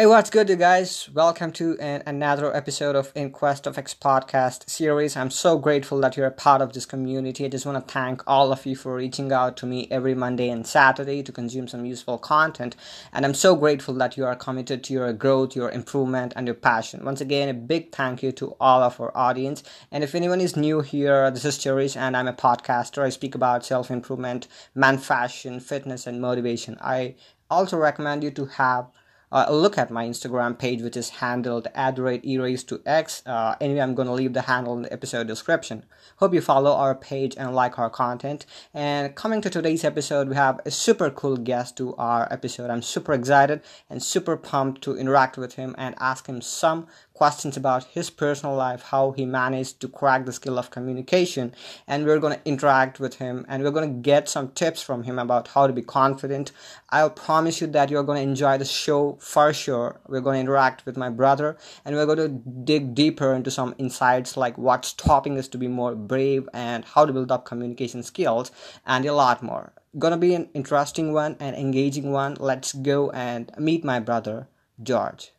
Hey, 0.00 0.06
what's 0.06 0.30
good, 0.30 0.48
you 0.48 0.56
guys? 0.56 1.10
Welcome 1.12 1.52
to 1.52 1.78
an, 1.78 2.02
another 2.06 2.56
episode 2.56 2.96
of 2.96 3.12
In 3.14 3.30
Quest 3.30 3.66
of 3.66 3.76
X 3.76 3.92
podcast 3.92 4.70
series. 4.70 5.14
I'm 5.14 5.28
so 5.28 5.58
grateful 5.58 6.00
that 6.00 6.16
you're 6.16 6.26
a 6.26 6.30
part 6.30 6.62
of 6.62 6.72
this 6.72 6.86
community. 6.86 7.44
I 7.44 7.48
just 7.48 7.66
want 7.66 7.86
to 7.86 7.92
thank 7.92 8.22
all 8.26 8.50
of 8.50 8.64
you 8.64 8.76
for 8.76 8.94
reaching 8.94 9.30
out 9.30 9.58
to 9.58 9.66
me 9.66 9.88
every 9.90 10.14
Monday 10.14 10.48
and 10.48 10.66
Saturday 10.66 11.22
to 11.22 11.32
consume 11.32 11.68
some 11.68 11.84
useful 11.84 12.16
content. 12.16 12.76
And 13.12 13.26
I'm 13.26 13.34
so 13.34 13.54
grateful 13.54 13.92
that 13.96 14.16
you 14.16 14.24
are 14.24 14.34
committed 14.34 14.82
to 14.84 14.94
your 14.94 15.12
growth, 15.12 15.54
your 15.54 15.70
improvement, 15.70 16.32
and 16.34 16.46
your 16.46 16.54
passion. 16.54 17.04
Once 17.04 17.20
again, 17.20 17.50
a 17.50 17.52
big 17.52 17.92
thank 17.92 18.22
you 18.22 18.32
to 18.32 18.56
all 18.58 18.82
of 18.82 18.98
our 19.02 19.14
audience. 19.14 19.62
And 19.92 20.02
if 20.02 20.14
anyone 20.14 20.40
is 20.40 20.56
new 20.56 20.80
here, 20.80 21.30
this 21.30 21.44
is 21.44 21.58
Cherish, 21.58 21.94
and 21.94 22.16
I'm 22.16 22.26
a 22.26 22.32
podcaster. 22.32 23.02
I 23.02 23.10
speak 23.10 23.34
about 23.34 23.66
self 23.66 23.90
improvement, 23.90 24.48
man 24.74 24.96
fashion, 24.96 25.60
fitness, 25.60 26.06
and 26.06 26.22
motivation. 26.22 26.78
I 26.80 27.16
also 27.50 27.76
recommend 27.76 28.24
you 28.24 28.30
to 28.30 28.46
have 28.46 28.86
uh, 29.32 29.46
look 29.50 29.78
at 29.78 29.90
my 29.90 30.06
Instagram 30.06 30.58
page, 30.58 30.82
which 30.82 30.96
is 30.96 31.10
handled 31.10 31.68
at 31.74 31.98
rate 31.98 32.24
erase 32.24 32.64
to 32.64 32.80
x. 32.84 33.22
Uh, 33.26 33.54
anyway, 33.60 33.80
I'm 33.80 33.94
going 33.94 34.08
to 34.08 34.14
leave 34.14 34.32
the 34.32 34.42
handle 34.42 34.74
in 34.76 34.82
the 34.82 34.92
episode 34.92 35.26
description. 35.26 35.84
Hope 36.16 36.34
you 36.34 36.40
follow 36.40 36.72
our 36.72 36.94
page 36.94 37.34
and 37.36 37.54
like 37.54 37.78
our 37.78 37.90
content. 37.90 38.44
And 38.74 39.14
coming 39.14 39.40
to 39.42 39.50
today's 39.50 39.84
episode, 39.84 40.28
we 40.28 40.34
have 40.34 40.60
a 40.66 40.70
super 40.70 41.10
cool 41.10 41.36
guest 41.36 41.76
to 41.76 41.94
our 41.96 42.26
episode. 42.32 42.70
I'm 42.70 42.82
super 42.82 43.12
excited 43.12 43.62
and 43.88 44.02
super 44.02 44.36
pumped 44.36 44.82
to 44.82 44.96
interact 44.96 45.36
with 45.36 45.54
him 45.54 45.74
and 45.78 45.94
ask 45.98 46.26
him 46.26 46.40
some 46.40 46.86
questions 47.20 47.54
about 47.54 47.84
his 47.84 48.08
personal 48.08 48.56
life, 48.56 48.80
how 48.84 49.12
he 49.12 49.26
managed 49.26 49.78
to 49.78 49.86
crack 49.86 50.24
the 50.24 50.32
skill 50.32 50.58
of 50.58 50.70
communication. 50.70 51.54
And 51.86 52.06
we're 52.06 52.18
going 52.18 52.34
to 52.34 52.48
interact 52.48 52.98
with 52.98 53.16
him 53.16 53.44
and 53.46 53.62
we're 53.62 53.70
going 53.72 53.92
to 53.92 54.00
get 54.00 54.26
some 54.26 54.48
tips 54.52 54.80
from 54.80 55.02
him 55.02 55.18
about 55.18 55.48
how 55.48 55.66
to 55.66 55.72
be 55.74 55.82
confident. 55.82 56.50
I'll 56.88 57.10
promise 57.10 57.60
you 57.60 57.66
that 57.66 57.90
you're 57.90 58.04
going 58.04 58.16
to 58.16 58.30
enjoy 58.30 58.56
the 58.56 58.64
show 58.64 59.18
for 59.20 59.52
sure. 59.52 60.00
We're 60.08 60.20
going 60.20 60.36
to 60.36 60.40
interact 60.40 60.86
with 60.86 60.96
my 60.96 61.10
brother 61.10 61.56
and 61.84 61.94
we're 61.94 62.06
going 62.06 62.18
to 62.18 62.28
dig 62.64 62.94
deeper 62.94 63.32
into 63.34 63.50
some 63.50 63.74
insights 63.78 64.36
like 64.36 64.56
what's 64.58 64.88
stopping 64.88 65.38
us 65.38 65.48
to 65.48 65.58
be 65.58 65.68
more 65.68 65.94
brave 65.94 66.48
and 66.52 66.84
how 66.84 67.04
to 67.04 67.12
build 67.12 67.30
up 67.30 67.44
communication 67.44 68.02
skills 68.02 68.50
and 68.86 69.04
a 69.04 69.12
lot 69.12 69.42
more. 69.42 69.72
Gonna 69.98 70.16
be 70.16 70.36
an 70.36 70.48
interesting 70.54 71.12
one 71.12 71.36
and 71.40 71.56
engaging 71.56 72.12
one. 72.12 72.36
Let's 72.38 72.72
go 72.72 73.10
and 73.10 73.50
meet 73.58 73.84
my 73.84 73.98
brother, 73.98 74.46
George. 74.80 75.32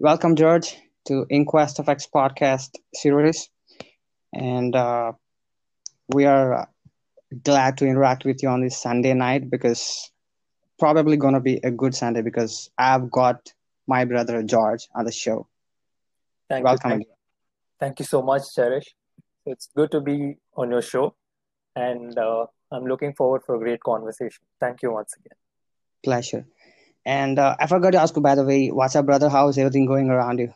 Welcome, 0.00 0.34
George, 0.34 0.76
to 1.06 1.24
In 1.30 1.44
Quest 1.44 1.78
of 1.78 1.88
X 1.88 2.08
podcast 2.12 2.70
series. 2.92 3.48
And 4.32 4.74
uh, 4.74 5.12
we 6.14 6.24
are 6.24 6.68
glad 7.42 7.78
to 7.78 7.86
interact 7.86 8.24
with 8.24 8.42
you 8.42 8.48
on 8.48 8.62
this 8.62 8.78
Sunday 8.78 9.14
night 9.14 9.50
because 9.50 10.10
probably 10.78 11.16
going 11.16 11.34
to 11.34 11.40
be 11.40 11.58
a 11.62 11.70
good 11.70 11.94
Sunday 11.94 12.22
because 12.22 12.70
I've 12.78 13.10
got 13.10 13.52
my 13.86 14.04
brother 14.04 14.42
George 14.42 14.88
on 14.94 15.04
the 15.04 15.12
show. 15.12 15.46
Thank 16.48 16.64
Welcome. 16.64 16.90
You, 16.90 16.96
thank, 16.96 17.08
thank 17.80 17.98
you 18.00 18.04
so 18.04 18.22
much, 18.22 18.54
Cherish. 18.54 18.94
It's 19.46 19.68
good 19.74 19.90
to 19.92 20.00
be 20.00 20.36
on 20.56 20.70
your 20.70 20.82
show 20.82 21.14
and 21.74 22.18
uh, 22.18 22.46
I'm 22.72 22.84
looking 22.84 23.14
forward 23.14 23.42
for 23.44 23.54
a 23.54 23.58
great 23.58 23.82
conversation. 23.82 24.42
Thank 24.58 24.82
you 24.82 24.92
once 24.92 25.14
again. 25.18 25.36
Pleasure. 26.02 26.46
And 27.04 27.38
uh, 27.38 27.56
I 27.60 27.66
forgot 27.68 27.92
to 27.92 28.00
ask 28.00 28.16
you, 28.16 28.22
by 28.22 28.34
the 28.34 28.44
way, 28.44 28.68
what's 28.68 28.96
up, 28.96 29.06
brother? 29.06 29.28
How's 29.28 29.58
everything 29.58 29.86
going 29.86 30.10
around 30.10 30.40
you? 30.40 30.52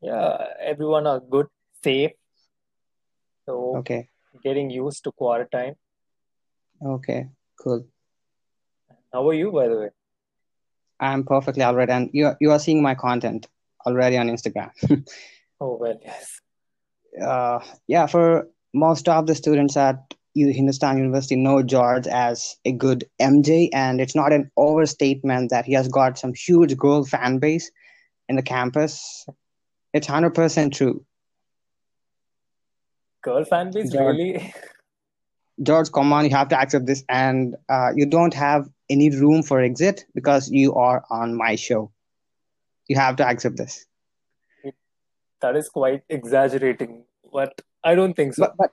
Yeah, 0.00 0.46
everyone 0.60 1.06
are 1.06 1.20
good, 1.20 1.48
safe. 1.84 2.12
So 3.48 3.76
okay, 3.76 4.10
getting 4.44 4.68
used 4.68 5.04
to 5.04 5.12
quarantine. 5.12 5.76
Okay, 6.84 7.28
cool. 7.58 7.86
How 9.10 9.26
are 9.26 9.32
you, 9.32 9.50
by 9.50 9.68
the 9.68 9.78
way? 9.78 9.88
I'm 11.00 11.24
perfectly 11.24 11.62
all 11.62 11.74
right, 11.74 11.88
and 11.88 12.10
you 12.12 12.32
you 12.42 12.50
are 12.50 12.58
seeing 12.58 12.82
my 12.82 12.94
content 12.94 13.48
already 13.86 14.18
on 14.18 14.28
Instagram. 14.28 14.70
oh 15.62 15.78
well, 15.80 15.98
yes. 16.04 16.42
Uh, 17.18 17.60
yeah, 17.86 18.06
for 18.06 18.48
most 18.74 19.08
of 19.08 19.26
the 19.26 19.34
students 19.34 19.78
at 19.78 19.96
Hindustan 20.34 20.98
University 20.98 21.36
know 21.36 21.62
George 21.62 22.06
as 22.06 22.56
a 22.66 22.72
good 22.72 23.08
MJ, 23.18 23.70
and 23.72 23.98
it's 23.98 24.14
not 24.14 24.34
an 24.34 24.50
overstatement 24.58 25.48
that 25.48 25.64
he 25.64 25.72
has 25.72 25.88
got 25.88 26.18
some 26.18 26.34
huge 26.34 26.76
girl 26.76 27.02
fan 27.02 27.38
base 27.38 27.70
in 28.28 28.36
the 28.36 28.42
campus. 28.42 29.24
It's 29.94 30.06
hundred 30.06 30.34
percent 30.34 30.74
true. 30.74 31.06
Girl 33.28 33.44
fan 33.44 33.70
base, 33.70 33.90
George, 33.92 34.16
really? 34.16 34.54
George, 35.62 35.92
come 35.92 36.14
on, 36.14 36.24
you 36.24 36.30
have 36.30 36.48
to 36.48 36.58
accept 36.58 36.86
this, 36.86 37.04
and 37.10 37.56
uh, 37.68 37.90
you 37.94 38.06
don't 38.06 38.32
have 38.32 38.70
any 38.88 39.10
room 39.10 39.42
for 39.42 39.60
exit 39.60 40.06
because 40.14 40.50
you 40.50 40.74
are 40.74 41.04
on 41.10 41.36
my 41.36 41.54
show. 41.56 41.92
You 42.86 42.96
have 42.96 43.16
to 43.16 43.26
accept 43.26 43.58
this. 43.58 43.84
That 45.42 45.56
is 45.56 45.68
quite 45.68 46.04
exaggerating, 46.08 47.04
but 47.30 47.60
I 47.84 47.94
don't 47.94 48.14
think 48.14 48.32
so. 48.32 48.46
But, 48.46 48.56
but, 48.56 48.72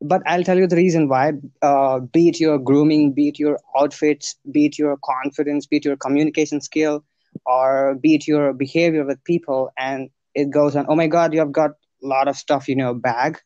but 0.00 0.22
I'll 0.24 0.44
tell 0.44 0.56
you 0.56 0.68
the 0.68 0.76
reason 0.76 1.08
why. 1.08 1.32
Uh, 1.60 1.98
be 1.98 2.28
it 2.28 2.38
your 2.38 2.60
grooming, 2.60 3.12
be 3.12 3.28
it 3.28 3.40
your 3.40 3.58
outfits, 3.76 4.36
be 4.52 4.66
it 4.66 4.78
your 4.78 4.98
confidence, 5.04 5.66
be 5.66 5.78
it 5.78 5.84
your 5.84 5.96
communication 5.96 6.60
skill, 6.60 7.04
or 7.44 7.96
be 7.96 8.14
it 8.14 8.28
your 8.28 8.52
behavior 8.52 9.04
with 9.04 9.22
people, 9.24 9.72
and 9.76 10.10
it 10.36 10.50
goes 10.50 10.76
on. 10.76 10.86
Oh 10.88 10.94
my 10.94 11.08
God, 11.08 11.34
you 11.34 11.40
have 11.40 11.50
got 11.50 11.70
a 11.70 12.06
lot 12.06 12.28
of 12.28 12.36
stuff 12.36 12.68
in 12.68 12.78
your 12.78 12.94
bag. 12.94 13.40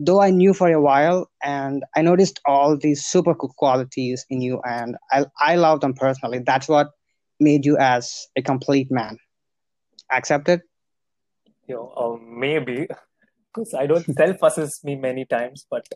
Though 0.00 0.20
I 0.20 0.30
knew 0.30 0.52
for 0.52 0.68
a 0.70 0.80
while, 0.80 1.30
and 1.42 1.84
I 1.94 2.02
noticed 2.02 2.40
all 2.44 2.76
these 2.76 3.04
super 3.04 3.34
cool 3.34 3.54
qualities 3.56 4.26
in 4.28 4.40
you, 4.40 4.60
and 4.64 4.96
I 5.12 5.26
I 5.38 5.54
love 5.56 5.80
them 5.80 5.94
personally. 5.94 6.40
That's 6.40 6.68
what 6.68 6.88
made 7.38 7.64
you 7.64 7.76
as 7.78 8.26
a 8.36 8.42
complete 8.42 8.90
man. 8.90 9.18
Accepted? 10.10 10.62
You 11.68 11.76
know, 11.76 11.92
uh, 11.96 12.16
maybe 12.22 12.88
because 13.54 13.74
I 13.74 13.86
don't 13.86 14.04
self 14.04 14.42
assess 14.42 14.82
me 14.84 14.96
many 14.96 15.24
times, 15.24 15.66
but 15.70 15.88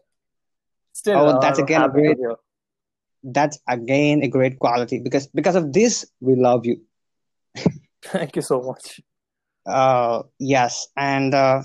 still. 0.92 1.18
Oh, 1.18 1.38
that's 1.40 1.58
uh, 1.58 1.64
again 1.64 1.82
a 1.82 1.88
great. 1.88 2.16
That's 3.24 3.58
again 3.68 4.22
a 4.22 4.28
great 4.28 4.58
quality 4.58 5.00
because 5.00 5.26
because 5.26 5.56
of 5.56 5.72
this 5.72 6.06
we 6.20 6.36
love 6.36 6.64
you. 6.64 6.80
Thank 8.02 8.36
you 8.36 8.42
so 8.42 8.62
much. 8.62 9.00
Uh, 9.66 10.22
yes, 10.38 10.88
and 10.96 11.34
uh, 11.34 11.62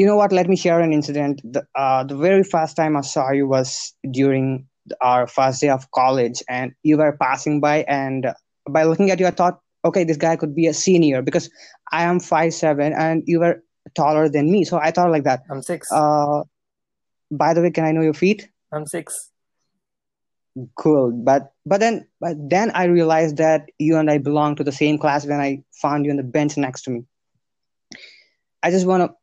you 0.00 0.06
know 0.06 0.16
what? 0.16 0.32
Let 0.32 0.48
me 0.48 0.56
share 0.56 0.80
an 0.80 0.94
incident. 0.94 1.42
The 1.44 1.62
uh, 1.74 2.04
the 2.04 2.16
very 2.16 2.42
first 2.42 2.74
time 2.74 2.96
I 2.96 3.02
saw 3.02 3.32
you 3.32 3.46
was 3.46 3.92
during 4.10 4.66
our 5.02 5.26
first 5.26 5.60
day 5.60 5.68
of 5.68 5.90
college, 5.90 6.42
and 6.48 6.72
you 6.82 6.96
were 6.96 7.12
passing 7.20 7.60
by, 7.60 7.82
and 7.86 8.32
by 8.70 8.84
looking 8.84 9.10
at 9.10 9.20
you, 9.20 9.26
I 9.26 9.30
thought, 9.30 9.60
okay, 9.84 10.04
this 10.04 10.16
guy 10.16 10.36
could 10.36 10.54
be 10.54 10.66
a 10.68 10.72
senior 10.72 11.20
because 11.20 11.50
I 11.92 12.04
am 12.04 12.18
five 12.18 12.54
seven, 12.54 12.94
and 12.94 13.22
you 13.26 13.40
were 13.40 13.62
taller 13.94 14.30
than 14.30 14.50
me. 14.50 14.64
So 14.64 14.78
I 14.78 14.90
thought 14.90 15.10
like 15.10 15.24
that. 15.24 15.42
I'm 15.50 15.60
six. 15.60 15.92
Uh, 15.92 16.44
by 17.30 17.52
the 17.52 17.60
way, 17.60 17.70
can 17.70 17.84
I 17.84 17.92
know 17.92 18.00
your 18.00 18.14
feet? 18.14 18.48
I'm 18.72 18.86
six. 18.86 19.28
Cool, 20.78 21.12
but 21.12 21.52
but 21.66 21.80
then 21.80 22.08
but 22.20 22.38
then 22.48 22.70
I 22.70 22.84
realized 22.84 23.36
that 23.36 23.68
you 23.78 23.98
and 23.98 24.10
I 24.10 24.16
belong 24.16 24.56
to 24.56 24.64
the 24.64 24.72
same 24.72 24.96
class 24.96 25.26
when 25.26 25.40
I 25.40 25.62
found 25.82 26.06
you 26.06 26.10
on 26.10 26.16
the 26.16 26.30
bench 26.38 26.56
next 26.56 26.84
to 26.84 26.90
me. 26.90 27.04
I 28.62 28.70
just 28.70 28.86
want 28.86 29.02
to 29.02 29.19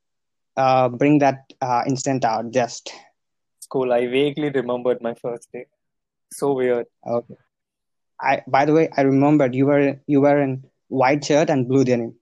uh, 0.58 0.90
bring 0.90 1.20
that 1.20 1.54
uh, 1.62 1.84
instant 1.88 2.26
out. 2.26 2.52
Just 2.52 2.92
cool. 3.70 3.94
I 3.94 4.08
vaguely 4.08 4.50
remembered 4.50 5.02
my 5.02 5.14
first 5.14 5.52
day. 5.52 5.66
So 6.32 6.54
weird. 6.54 6.88
Okay. 7.06 7.36
I 8.20 8.42
by 8.48 8.66
the 8.66 8.74
way, 8.74 8.90
I 8.98 9.02
remembered 9.02 9.56
you 9.56 9.66
were 9.66 10.00
you 10.08 10.22
were 10.22 10.42
in 10.42 10.64
white 10.88 11.24
shirt 11.24 11.50
and 11.50 11.68
blue 11.68 11.84
denim. 11.84 12.16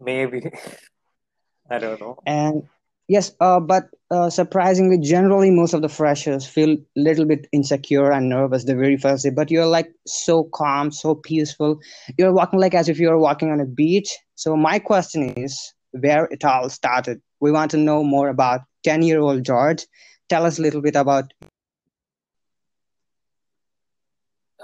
Maybe. 0.00 0.50
I 1.70 1.78
don't 1.78 2.00
know. 2.00 2.18
And 2.26 2.62
yes, 3.08 3.32
uh, 3.40 3.60
but 3.60 3.88
uh, 4.10 4.30
surprisingly, 4.30 4.98
generally, 4.98 5.50
most 5.50 5.74
of 5.74 5.82
the 5.82 5.88
freshers 5.88 6.46
feel 6.46 6.70
a 6.70 6.78
little 6.94 7.24
bit 7.24 7.48
insecure 7.52 8.12
and 8.12 8.28
nervous 8.28 8.64
the 8.64 8.76
very 8.76 8.96
first 8.96 9.24
day. 9.24 9.30
But 9.30 9.50
you're 9.50 9.66
like 9.66 9.92
so 10.06 10.44
calm, 10.54 10.92
so 10.92 11.16
peaceful. 11.16 11.80
You're 12.16 12.32
walking 12.32 12.60
like 12.60 12.74
as 12.74 12.88
if 12.88 12.98
you're 12.98 13.18
walking 13.18 13.50
on 13.50 13.60
a 13.60 13.66
beach. 13.66 14.16
So 14.36 14.56
my 14.56 14.78
question 14.78 15.30
is, 15.30 15.74
where 15.92 16.24
it 16.26 16.44
all 16.44 16.68
started? 16.68 17.20
We 17.40 17.52
want 17.52 17.70
to 17.72 17.76
know 17.76 18.02
more 18.02 18.28
about 18.28 18.62
ten-year-old 18.82 19.44
George. 19.44 19.86
Tell 20.28 20.44
us 20.44 20.58
a 20.58 20.62
little 20.62 20.82
bit 20.82 20.96
about. 20.96 21.32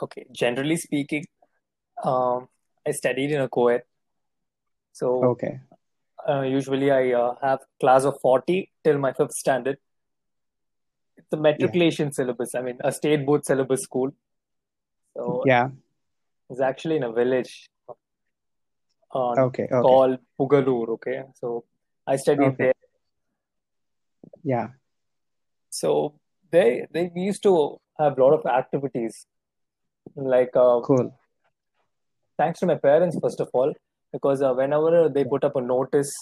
Okay, 0.02 0.26
generally 0.32 0.76
speaking, 0.76 1.26
um, 2.02 2.48
I 2.86 2.90
studied 2.90 3.30
in 3.30 3.40
a 3.40 3.48
co-ed 3.48 3.82
so 4.92 5.24
okay, 5.24 5.60
uh, 6.28 6.42
usually 6.42 6.90
I 6.90 7.12
uh, 7.12 7.34
have 7.42 7.60
class 7.80 8.04
of 8.04 8.20
forty 8.20 8.70
till 8.84 8.98
my 8.98 9.12
fifth 9.12 9.32
standard. 9.32 9.78
It's 11.16 11.32
a 11.32 11.36
matriculation 11.36 12.08
yeah. 12.08 12.12
syllabus. 12.12 12.54
I 12.54 12.62
mean, 12.62 12.78
a 12.84 12.92
state 12.92 13.24
board 13.24 13.46
syllabus 13.46 13.82
school. 13.82 14.12
So 15.16 15.42
yeah, 15.46 15.70
it's 16.50 16.60
actually 16.60 16.96
in 16.96 17.04
a 17.04 17.12
village. 17.12 17.68
Uh, 19.14 19.32
okay, 19.46 19.64
okay. 19.64 19.80
Called 19.82 20.18
Pugalur. 20.38 20.88
Okay, 20.90 21.22
so 21.34 21.64
I 22.06 22.16
studied 22.16 22.44
okay. 22.52 22.56
there. 22.58 22.72
Yeah. 24.42 24.68
So 25.70 26.14
they 26.50 26.86
they 26.92 27.10
used 27.14 27.42
to 27.44 27.80
have 27.98 28.18
a 28.18 28.24
lot 28.24 28.34
of 28.38 28.46
activities. 28.46 29.26
Like 30.16 30.56
uh, 30.56 30.80
Cool. 30.80 31.14
thanks 32.38 32.60
to 32.60 32.66
my 32.66 32.74
parents 32.74 33.18
first 33.22 33.40
of 33.40 33.48
all, 33.52 33.72
because 34.12 34.42
uh, 34.42 34.52
whenever 34.52 35.08
they 35.08 35.24
put 35.24 35.44
up 35.44 35.56
a 35.56 35.60
notice 35.60 36.12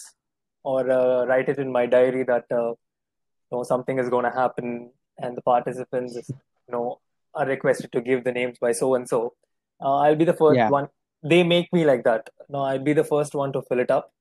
or 0.63 0.91
uh, 0.91 1.25
write 1.27 1.49
it 1.49 1.59
in 1.59 1.73
my 1.73 1.87
diary 1.87 2.23
that 2.25 2.45
uh, 2.53 2.71
you 2.71 3.53
know 3.53 3.63
something 3.63 3.99
is 3.99 4.09
going 4.09 4.25
to 4.25 4.31
happen 4.31 4.91
and 5.19 5.37
the 5.37 5.43
participants 5.43 6.15
you 6.29 6.73
know 6.75 7.01
are 7.35 7.47
requested 7.47 7.91
to 7.93 8.01
give 8.01 8.25
the 8.25 8.33
names 8.33 8.59
by 8.61 8.73
so 8.73 8.95
and 8.95 9.09
so, 9.09 9.35
uh, 9.81 9.97
I'll 9.99 10.17
be 10.17 10.25
the 10.25 10.35
first 10.35 10.57
Yeah. 10.59 10.69
one. 10.69 10.89
They 11.23 11.43
make 11.43 11.73
me 11.73 11.85
like 11.85 12.05
that. 12.05 12.29
No, 12.51 12.63
I'll 12.63 12.79
be 12.91 12.93
the 12.93 13.05
first 13.05 13.35
one 13.35 13.53
to 13.53 13.63
fill 13.63 13.79
it 13.81 13.91
up. 13.91 14.13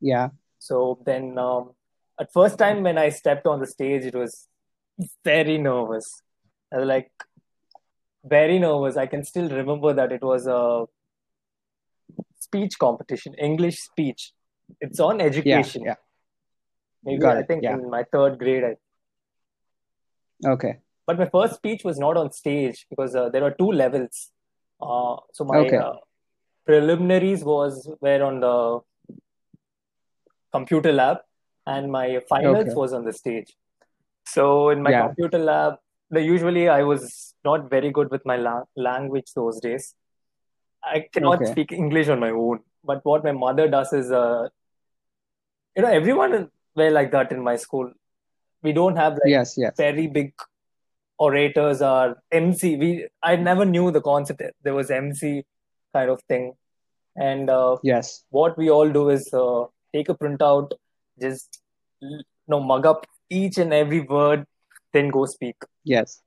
Yeah. 0.00 0.30
So 0.58 0.98
then, 1.06 1.38
um, 1.38 1.70
at 2.18 2.32
first 2.32 2.58
time 2.58 2.82
when 2.82 2.98
I 2.98 3.08
stepped 3.10 3.46
on 3.46 3.60
the 3.60 3.66
stage, 3.66 4.04
it 4.04 4.14
was 4.14 4.48
very 5.24 5.56
nervous. 5.58 6.22
I 6.72 6.78
was 6.78 6.86
like 6.88 7.10
very 8.24 8.58
nervous. 8.58 8.96
I 8.96 9.06
can 9.06 9.24
still 9.24 9.48
remember 9.48 9.92
that 9.94 10.12
it 10.12 10.22
was 10.22 10.46
a 10.46 10.86
speech 12.38 12.78
competition, 12.78 13.34
English 13.34 13.78
speech. 13.80 14.32
It's 14.80 15.00
on 15.00 15.20
education. 15.20 15.84
Yeah. 15.84 15.94
Maybe 17.04 17.20
Got 17.20 17.36
I 17.38 17.42
think 17.44 17.62
Yeah. 17.62 17.74
in 17.74 17.88
my 17.88 18.04
third 18.12 18.38
grade. 18.38 18.64
I, 18.64 18.76
Okay. 20.54 20.78
but 21.06 21.18
my 21.18 21.26
first 21.26 21.54
speech 21.56 21.82
was 21.84 21.98
not 21.98 22.16
on 22.16 22.30
stage 22.32 22.86
because 22.90 23.14
uh, 23.14 23.28
there 23.30 23.42
were 23.42 23.50
two 23.52 23.70
levels. 23.70 24.30
Uh, 24.80 25.16
so 25.32 25.44
my 25.44 25.58
Okay. 25.58 25.76
uh, 25.76 25.94
preliminaries 26.70 27.42
was 27.52 27.78
were 28.06 28.22
on 28.30 28.40
the 28.46 28.56
computer 30.56 30.92
lab, 30.92 31.18
and 31.66 31.90
my 31.96 32.06
finals 32.32 32.66
Okay. 32.68 32.74
was 32.82 32.92
on 32.98 33.04
the 33.08 33.14
stage. 33.20 33.50
So 34.34 34.44
in 34.74 34.82
my 34.86 34.90
Yeah. 34.94 35.06
computer 35.06 35.40
lab, 35.50 35.78
the, 36.16 36.22
usually 36.34 36.64
I 36.68 36.82
was 36.90 37.02
not 37.48 37.68
very 37.74 37.90
good 37.98 38.10
with 38.14 38.24
my 38.32 38.36
la- 38.46 38.66
language 38.88 39.32
those 39.40 39.60
days. 39.66 39.94
I 40.94 41.00
cannot 41.14 41.42
Okay. 41.42 41.50
speak 41.52 41.72
English 41.82 42.08
on 42.14 42.20
my 42.26 42.30
own. 42.44 42.60
But 42.90 43.04
what 43.10 43.24
my 43.28 43.32
mother 43.44 43.66
does 43.76 43.92
is, 44.00 44.10
uh, 44.22 44.48
you 45.76 45.82
know, 45.82 45.92
everyone 46.00 46.36
were 46.80 46.90
like 46.98 47.10
that 47.16 47.32
in 47.36 47.42
my 47.50 47.56
school. 47.66 47.92
We 48.62 48.72
don't 48.80 48.96
have 49.04 49.12
like 49.22 49.32
Yes. 49.36 49.54
Yes. 49.64 49.76
very 49.76 50.06
big 50.18 50.32
orators 51.18 51.82
or 51.92 52.16
MC. 52.44 52.76
We 52.82 52.90
I 53.30 53.36
never 53.50 53.64
knew 53.74 53.86
the 53.98 54.02
concept. 54.10 54.42
There 54.68 54.74
was 54.80 54.90
MC 54.90 55.44
kind 55.98 56.10
of 56.14 56.22
thing, 56.32 56.44
and 57.28 57.50
uh, 57.50 57.76
Yes. 57.82 58.24
what 58.30 58.56
we 58.62 58.70
all 58.70 58.90
do 58.98 59.08
is 59.10 59.28
uh, 59.32 59.64
take 59.94 60.08
a 60.08 60.14
printout, 60.14 60.72
just 61.20 61.60
you 62.00 62.20
know, 62.48 62.60
mug 62.60 62.86
up 62.86 63.06
each 63.28 63.58
and 63.58 63.72
every 63.72 64.00
word, 64.00 64.46
then 64.92 65.10
go 65.10 65.26
speak. 65.26 65.56
Yes. 65.84 66.22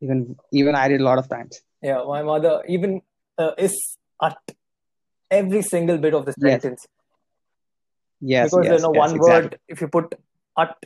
Even 0.00 0.36
even 0.52 0.74
I 0.74 0.86
did 0.88 1.00
a 1.00 1.04
lot 1.04 1.18
of 1.18 1.28
times. 1.28 1.60
Yeah, 1.82 2.04
my 2.06 2.22
mother 2.22 2.62
even 2.68 3.02
uh, 3.36 3.52
is 3.58 3.74
at 4.22 4.38
every 5.30 5.62
single 5.62 5.98
bit 5.98 6.14
of 6.14 6.24
the 6.28 6.34
Yes. 6.38 6.62
sentence 6.62 6.86
Yes. 8.20 8.50
because 8.50 8.66
you 8.66 8.78
know 8.84 8.92
Yes. 8.92 9.02
one 9.04 9.16
Exactly. 9.16 9.32
word 9.32 9.58
if 9.68 9.80
you 9.80 9.88
put 9.88 10.14
at 10.56 10.76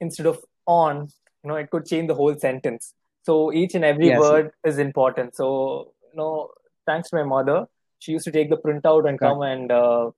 instead 0.00 0.26
of 0.26 0.38
on, 0.66 1.08
you 1.42 1.48
know, 1.50 1.56
it 1.56 1.70
could 1.70 1.86
change 1.86 2.08
the 2.08 2.14
whole 2.14 2.36
sentence. 2.38 2.94
So 3.22 3.52
each 3.52 3.74
and 3.74 3.84
every 3.84 4.08
Yes. 4.08 4.20
word 4.20 4.50
is 4.64 4.78
important. 4.78 5.36
So 5.36 5.92
you 6.10 6.16
know, 6.20 6.50
thanks 6.86 7.10
to 7.10 7.16
my 7.16 7.22
mother, 7.22 7.66
she 8.04 8.12
used 8.12 8.26
to 8.30 8.32
take 8.36 8.50
the 8.50 8.60
printout 8.64 9.08
and 9.08 9.18
Got 9.18 9.28
come 9.28 9.42
and 9.42 9.72
uh, 9.72 10.10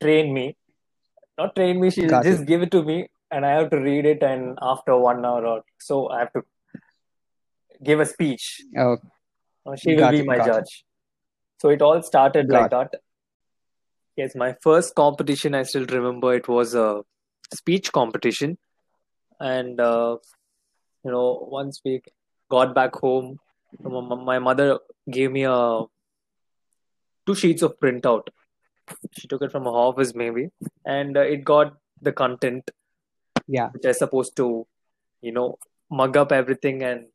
train 0.00 0.32
me. 0.32 0.56
Not 1.38 1.54
train 1.56 1.80
me, 1.80 1.90
she'll 1.90 2.10
got 2.14 2.24
just 2.24 2.42
it. 2.42 2.46
give 2.46 2.62
it 2.62 2.70
to 2.72 2.82
me 2.90 2.98
and 3.30 3.44
I 3.44 3.50
have 3.58 3.70
to 3.70 3.78
read 3.86 4.06
it 4.06 4.22
and 4.22 4.58
after 4.62 4.96
one 4.96 5.24
hour 5.24 5.44
or 5.52 5.62
so 5.80 6.08
I 6.08 6.20
have 6.20 6.32
to 6.34 6.42
give 7.82 8.00
a 8.04 8.06
speech. 8.06 8.44
Oh, 8.84 8.96
Uh, 9.66 9.76
She 9.76 9.94
will 9.96 10.10
be 10.10 10.20
it. 10.20 10.26
my 10.26 10.36
Got 10.38 10.46
judge. 10.46 10.84
So 11.60 11.70
it 11.70 11.82
all 11.82 12.02
started 12.02 12.50
like 12.56 12.70
Got 12.70 12.92
that. 12.92 13.00
Yes, 14.16 14.36
my 14.36 14.54
first 14.66 14.94
competition, 14.94 15.54
I 15.60 15.62
still 15.64 15.86
remember 15.86 16.34
it 16.34 16.46
was 16.46 16.74
a 16.74 17.02
speech 17.52 17.90
competition. 17.90 18.58
And, 19.40 19.80
uh, 19.80 20.18
you 21.04 21.10
know, 21.10 21.48
once 21.50 21.80
we 21.84 22.00
got 22.48 22.74
back 22.76 22.94
home, 22.94 23.40
my 23.80 24.38
mother 24.38 24.78
gave 25.10 25.32
me 25.32 25.42
a 25.44 25.80
two 27.26 27.34
sheets 27.34 27.62
of 27.62 27.78
printout. 27.80 28.28
She 29.12 29.26
took 29.28 29.42
it 29.42 29.50
from 29.52 29.64
her 29.64 29.70
office, 29.70 30.14
maybe, 30.14 30.50
and 30.84 31.16
uh, 31.16 31.20
it 31.20 31.44
got 31.44 31.76
the 32.02 32.12
content, 32.12 32.70
Yeah. 33.46 33.70
which 33.70 33.86
I 33.86 33.92
supposed 33.92 34.36
to, 34.36 34.66
you 35.22 35.32
know, 35.32 35.58
mug 35.90 36.16
up 36.16 36.32
everything 36.32 36.82
and 36.82 37.06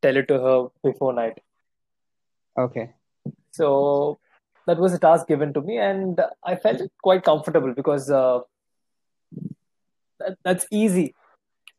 tell 0.00 0.16
it 0.16 0.26
to 0.28 0.38
her 0.40 0.66
before 0.82 1.12
night. 1.12 1.38
Okay. 2.58 2.90
So 3.52 4.18
that 4.66 4.78
was 4.78 4.92
a 4.94 4.98
task 4.98 5.28
given 5.28 5.52
to 5.54 5.60
me, 5.60 5.78
and 5.78 6.20
I 6.42 6.56
felt 6.56 6.82
quite 7.02 7.22
comfortable 7.22 7.72
because 7.72 8.10
uh, 8.10 8.40
that, 10.18 10.38
that's 10.42 10.66
easy. 10.70 11.14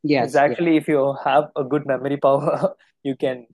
Yes. 0.03 0.27
It's 0.27 0.35
Yeah. 0.35 0.43
actually 0.43 0.77
if 0.77 0.87
you 0.87 1.17
have 1.23 1.49
a 1.55 1.63
good 1.63 1.85
memory 1.85 2.17
power, 2.17 2.75
you 3.03 3.15
can 3.15 3.47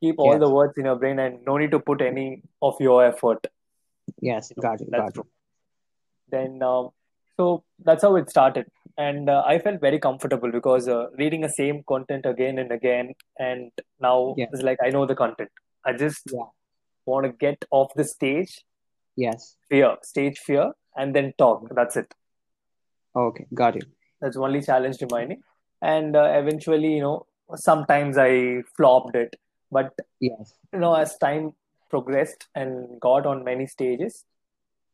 keep 0.00 0.16
all 0.18 0.38
the 0.38 0.48
words 0.48 0.76
in 0.76 0.84
your 0.84 0.96
brain 0.96 1.18
and 1.18 1.44
no 1.46 1.56
need 1.56 1.70
to 1.70 1.78
put 1.80 2.00
any 2.00 2.42
of 2.62 2.74
your 2.80 3.04
effort. 3.04 3.46
Yes. 4.20 4.52
Got 4.60 4.80
it. 4.80 4.90
Got 4.90 5.16
it. 5.16 5.24
Then, 6.30 6.62
um, 6.62 6.90
so 7.36 7.64
that's 7.84 8.02
how 8.02 8.16
it 8.16 8.28
started, 8.30 8.66
and 8.98 9.28
uh, 9.30 9.42
I 9.46 9.58
felt 9.58 9.80
very 9.80 9.98
comfortable 9.98 10.50
because 10.50 10.88
uh, 10.88 11.10
reading 11.18 11.42
the 11.42 11.48
same 11.48 11.82
content 11.86 12.26
again 12.26 12.58
and 12.58 12.72
again, 12.72 13.14
and 13.38 13.70
now 14.00 14.34
Yeah. 14.36 14.46
it's 14.52 14.62
like 14.62 14.78
I 14.82 14.90
know 14.90 15.06
the 15.06 15.14
content. 15.14 15.50
I 15.84 15.92
just 15.92 16.22
Yeah. 16.32 16.46
want 17.04 17.26
to 17.26 17.32
get 17.32 17.64
off 17.70 17.92
the 17.94 18.04
stage, 18.04 18.64
Yes. 19.16 19.56
fear, 19.68 19.96
stage 20.02 20.38
fear, 20.38 20.72
and 20.96 21.14
then 21.14 21.32
talk. 21.38 21.68
That's 21.74 21.96
it. 21.96 22.12
Okay. 23.14 23.46
Got 23.54 23.76
it. 23.76 23.84
That's 24.20 24.36
only 24.36 24.62
challenge 24.62 25.00
remaining. 25.00 25.42
And 25.82 26.16
uh, 26.16 26.24
eventually, 26.42 26.94
you 26.94 27.02
know, 27.02 27.26
sometimes 27.54 28.16
I 28.18 28.62
flopped 28.76 29.14
it, 29.14 29.36
but 29.70 29.92
Yes. 30.20 30.54
you 30.72 30.80
know, 30.80 30.94
as 30.94 31.16
time 31.18 31.52
progressed 31.88 32.46
and 32.54 33.00
got 33.00 33.26
on 33.26 33.44
many 33.44 33.66
stages, 33.66 34.24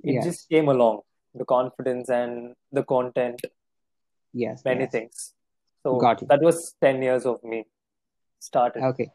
it 0.03 0.15
Yes. 0.15 0.25
just 0.25 0.49
came 0.49 0.69
along. 0.69 1.03
The 1.35 1.45
confidence 1.45 2.11
and 2.11 2.55
the 2.73 2.85
content, 2.85 3.41
Yes. 4.33 4.65
many 4.65 4.83
Yes. 4.83 4.93
things. 4.93 5.35
So 5.83 5.99
Got 5.99 6.23
it. 6.23 6.29
that 6.29 6.43
was 6.43 6.75
10 6.81 7.03
years 7.03 7.27
of 7.27 7.43
me 7.43 7.67
started. 8.39 8.83
Okay. 8.85 9.11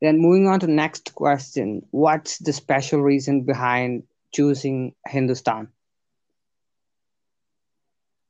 Then 0.00 0.18
moving 0.18 0.48
on 0.48 0.58
to 0.60 0.66
next 0.66 1.14
question. 1.14 1.86
What's 1.92 2.38
the 2.38 2.52
special 2.52 3.00
reason 3.02 3.44
behind 3.44 4.02
choosing 4.32 4.94
Hindustan? 5.06 5.72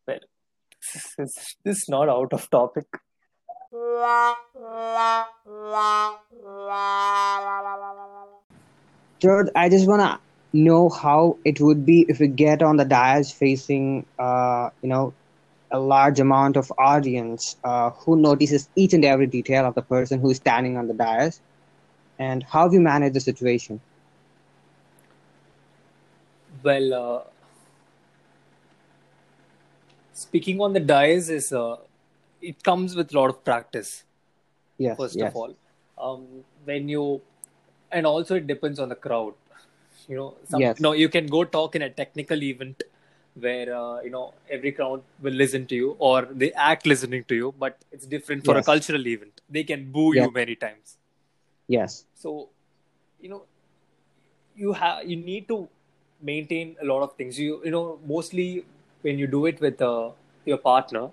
Well, 0.07 0.21
this 0.93 1.15
is, 1.19 1.57
this 1.65 1.79
is 1.79 1.89
not 1.89 2.09
out 2.09 2.33
of 2.33 2.51
topic. 2.51 2.87
Third, 9.23 9.51
I 9.57 9.69
just 9.69 9.89
wanna 9.89 10.21
know 10.53 10.89
how 10.91 11.39
it 11.45 11.61
would 11.61 11.87
be 11.87 12.05
if 12.09 12.19
we 12.21 12.29
get 12.29 12.63
on 12.63 12.77
the 12.77 12.85
dais 12.85 13.33
facing, 13.33 14.07
uh, 14.19 14.71
you 14.83 14.89
know, 14.89 15.15
a 15.71 15.79
large 15.79 16.21
amount 16.21 16.57
of 16.57 16.71
audience 16.79 17.57
uh, 17.65 17.91
who 17.91 18.17
notices 18.17 18.69
each 18.77 18.93
and 18.93 19.05
every 19.05 19.27
detail 19.27 19.65
of 19.67 19.75
the 19.75 19.83
person 19.83 20.21
who 20.21 20.31
is 20.31 20.37
standing 20.39 20.77
on 20.77 20.89
the 20.89 20.95
dais, 20.95 21.41
and 22.19 22.43
how 22.43 22.69
we 22.69 22.79
manage 22.79 23.15
the 23.15 23.21
situation. 23.21 23.81
Well, 26.63 26.95
uh, 26.95 27.23
speaking 30.13 30.61
on 30.61 30.73
the 30.73 30.81
dais 30.81 31.31
is 31.31 31.53
uh, 31.53 31.77
it 32.41 32.63
comes 32.63 32.95
with 32.97 33.15
a 33.15 33.19
lot 33.19 33.31
of 33.31 33.45
practice. 33.45 34.05
Yes. 34.79 34.97
first 34.99 35.17
Yes. 35.17 35.31
of 35.31 35.37
all 35.37 35.55
um, 35.99 36.27
when 36.65 36.89
you 36.89 37.21
and 37.93 38.07
also 38.07 38.35
it 38.37 38.47
depends 38.47 38.79
on 38.79 38.89
the 38.89 38.95
crowd 39.07 39.35
you 40.09 40.17
know 40.17 40.35
some 40.49 40.61
Yes. 40.61 40.81
no 40.81 40.93
you 40.93 41.09
can 41.09 41.27
go 41.27 41.45
talk 41.45 41.77
in 41.77 41.83
a 41.83 41.91
technical 41.91 42.43
event 42.43 42.83
where 43.35 43.75
uh, 43.75 44.01
you 44.01 44.11
know 44.11 44.35
every 44.51 44.73
crowd 44.73 45.03
will 45.21 45.33
listen 45.43 45.67
to 45.67 45.75
you 45.75 45.97
or 45.99 46.29
they 46.43 46.53
act 46.71 46.87
listening 46.87 47.25
to 47.25 47.35
you 47.35 47.55
but 47.59 47.79
it's 47.91 48.07
different 48.07 48.45
for 48.45 48.57
a 48.57 48.63
cultural 48.63 49.07
event 49.15 49.41
they 49.49 49.65
can 49.65 49.91
boo 49.93 50.13
Yes. 50.13 50.25
you 50.25 50.31
many 50.41 50.57
times 50.67 50.99
Yes. 51.69 52.05
so 52.15 52.49
you 53.21 53.29
know 53.29 53.45
you 54.57 54.73
have 54.73 55.05
you 55.09 55.17
need 55.17 55.49
to 55.49 55.69
maintain 56.21 56.77
a 56.83 56.85
lot 56.85 57.03
of 57.03 57.15
things 57.17 57.39
you 57.39 57.61
you 57.65 57.71
know 57.71 57.99
mostly 58.07 58.65
when 59.03 59.19
you 59.19 59.27
do 59.27 59.47
it 59.47 59.61
with 59.61 59.81
uh, 59.83 60.11
your 60.45 60.59
partner 60.59 61.05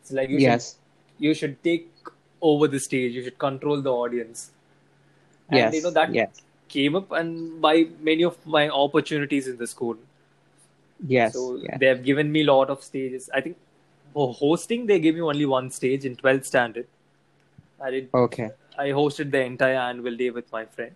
it's 0.00 0.12
like 0.12 0.28
you 0.28 0.40
should 0.40 0.60
Yes. 0.60 0.76
you 1.18 1.34
should 1.34 1.56
take 1.62 1.88
over 2.40 2.68
the 2.68 2.80
stage 2.88 3.12
you 3.14 3.22
should 3.24 3.38
control 3.38 3.80
the 3.80 3.92
audience 4.04 4.50
and 5.50 5.58
Yes. 5.58 5.74
you 5.74 5.82
know 5.82 5.90
that 5.90 6.12
Yes. 6.14 6.42
came 6.68 6.96
up 6.96 7.10
and 7.12 7.60
by 7.60 7.86
many 8.00 8.24
of 8.24 8.36
my 8.46 8.68
opportunities 8.68 9.46
in 9.48 9.56
the 9.58 9.66
school 9.66 9.96
Yes. 11.06 11.32
so 11.32 11.58
Yes. 11.62 11.78
they 11.80 11.86
have 11.86 12.04
given 12.04 12.30
me 12.32 12.42
a 12.42 12.46
lot 12.52 12.70
of 12.70 12.82
stages 12.82 13.28
i 13.34 13.40
think 13.40 13.56
for 14.12 14.32
hosting, 14.32 14.86
they 14.86 15.00
gave 15.00 15.14
me 15.16 15.20
only 15.22 15.44
one 15.44 15.70
stage 15.72 16.04
in 16.04 16.14
12th 16.14 16.46
standard. 16.46 16.86
I 17.82 17.90
did. 17.90 18.08
Okay. 18.14 18.50
I 18.78 18.88
hosted 18.90 19.32
the 19.32 19.40
entire 19.42 19.76
annual 19.76 20.16
day 20.16 20.30
with 20.30 20.52
my 20.52 20.64
friend, 20.66 20.92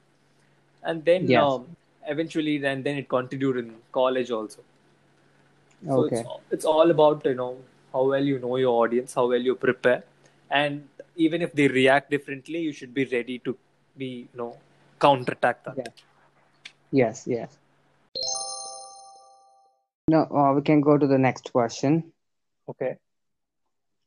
and 0.84 1.04
then 1.04 1.28
Yes. 1.28 1.42
um, 1.42 1.66
eventually, 2.06 2.58
then 2.58 2.82
then 2.84 2.96
it 2.98 3.08
continued 3.08 3.56
in 3.56 3.74
college 3.92 4.30
also. 4.30 4.60
So 5.84 6.04
Okay. 6.04 6.16
it's, 6.20 6.22
it's 6.50 6.64
all 6.64 6.90
about 6.90 7.24
you 7.24 7.34
know 7.34 7.56
how 7.92 8.04
well 8.04 8.22
you 8.24 8.38
know 8.38 8.56
your 8.56 8.84
audience, 8.84 9.14
how 9.14 9.26
well 9.28 9.40
you 9.40 9.54
prepare, 9.54 10.04
and 10.50 10.88
even 11.16 11.42
if 11.42 11.52
they 11.52 11.68
react 11.68 12.10
differently, 12.10 12.58
you 12.60 12.72
should 12.72 12.94
be 12.94 13.04
ready 13.06 13.38
to 13.40 13.56
be 13.98 14.28
you 14.32 14.38
know 14.38 14.56
counterattack 15.00 15.64
that. 15.64 15.76
Yeah. 15.76 15.92
Yes. 16.90 17.26
Yes. 17.26 17.58
No, 20.08 20.22
uh, 20.24 20.54
we 20.54 20.62
can 20.62 20.80
go 20.80 20.96
to 20.96 21.06
the 21.06 21.18
next 21.18 21.52
question. 21.52 22.12
Okay. 22.68 22.96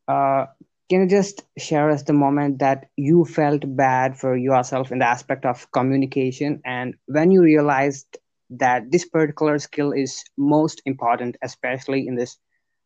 Uh, 0.08 0.48
can 0.90 1.02
you 1.02 1.08
just 1.08 1.44
share 1.58 1.90
us 1.90 2.04
the 2.04 2.14
moment 2.14 2.60
that 2.60 2.90
you 2.98 3.24
felt 3.24 3.64
bad 3.78 4.18
for 4.18 4.36
yourself 4.36 4.92
in 4.92 5.00
the 5.00 5.06
aspect 5.06 5.46
of 5.46 5.72
communication 5.72 6.60
and 6.66 6.96
when 7.06 7.32
you 7.32 7.42
realized 7.42 8.18
that 8.50 8.92
this 8.92 9.06
particular 9.06 9.58
skill 9.60 9.94
is 9.94 10.24
most 10.38 10.82
important, 10.86 11.38
especially 11.42 12.08
in 12.08 12.16
this 12.16 12.38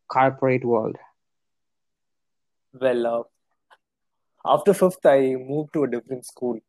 corporate 0.08 0.64
world? 0.64 0.96
Well, 2.72 3.06
uh, 3.06 3.22
after 4.54 4.74
fifth, 4.74 5.04
I 5.04 5.34
moved 5.34 5.72
to 5.72 5.84
a 5.84 5.90
different 5.90 6.26
school. 6.26 6.60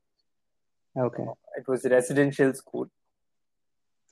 Okay. 0.97 1.25
It 1.57 1.67
was 1.67 1.85
a 1.85 1.89
residential 1.89 2.53
school. 2.53 2.87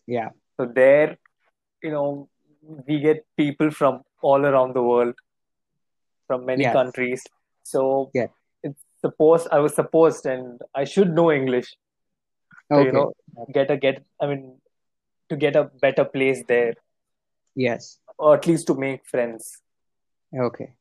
Yeah. 0.08 0.30
So 0.58 0.66
there, 0.66 1.18
you 1.82 1.92
know, 1.92 2.30
we 2.88 3.00
get 3.00 3.26
people 3.38 3.72
from 3.72 4.04
all 4.22 4.46
around 4.46 4.74
the 4.76 4.84
world, 4.84 5.16
from 6.28 6.46
many 6.46 6.64
Yes. 6.64 6.74
countries. 6.74 7.24
So 7.64 8.12
Yeah. 8.14 8.28
it's 8.64 8.84
supposed 9.02 9.48
I 9.52 9.60
was 9.60 9.74
supposed, 9.76 10.26
and 10.26 10.62
I 10.74 10.84
should 10.84 11.12
know 11.14 11.32
English. 11.32 11.76
So, 12.70 12.78
Okay. 12.78 12.86
you 12.86 12.92
know, 12.92 13.14
get 13.54 13.72
a 13.72 13.78
get. 13.78 14.04
I 14.22 14.28
mean, 14.28 14.62
to 15.30 15.36
get 15.36 15.56
a 15.56 15.64
better 15.86 16.06
place 16.06 16.44
there, 16.48 16.74
Yes. 17.56 18.00
or 18.18 18.36
at 18.36 18.48
least 18.48 18.68
to 18.68 18.76
make 18.76 19.06
friends. 19.06 19.62
Okay. 20.48 20.76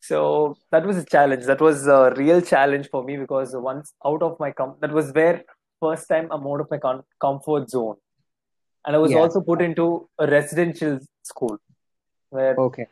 So 0.00 0.56
that 0.70 0.86
was 0.86 0.96
a 0.96 1.04
challenge. 1.04 1.44
That 1.44 1.60
was 1.60 1.86
a 1.86 2.12
real 2.16 2.40
challenge 2.40 2.88
for 2.90 3.04
me 3.04 3.16
because 3.16 3.54
once 3.54 3.92
out 4.04 4.22
of 4.22 4.38
my 4.40 4.50
com, 4.50 4.76
that 4.80 4.92
was 4.92 5.12
where 5.12 5.44
first 5.80 6.08
time 6.08 6.28
I'm 6.30 6.46
out 6.46 6.60
of 6.60 6.70
my 6.70 6.78
com- 6.78 7.04
comfort 7.20 7.68
zone, 7.70 7.96
and 8.86 8.96
I 8.96 8.98
was 8.98 9.12
Yeah. 9.12 9.18
also 9.18 9.40
put 9.40 9.60
into 9.62 10.08
a 10.18 10.26
residential 10.26 10.98
school 11.22 11.58
where 12.30 12.54
Okay. 12.58 12.86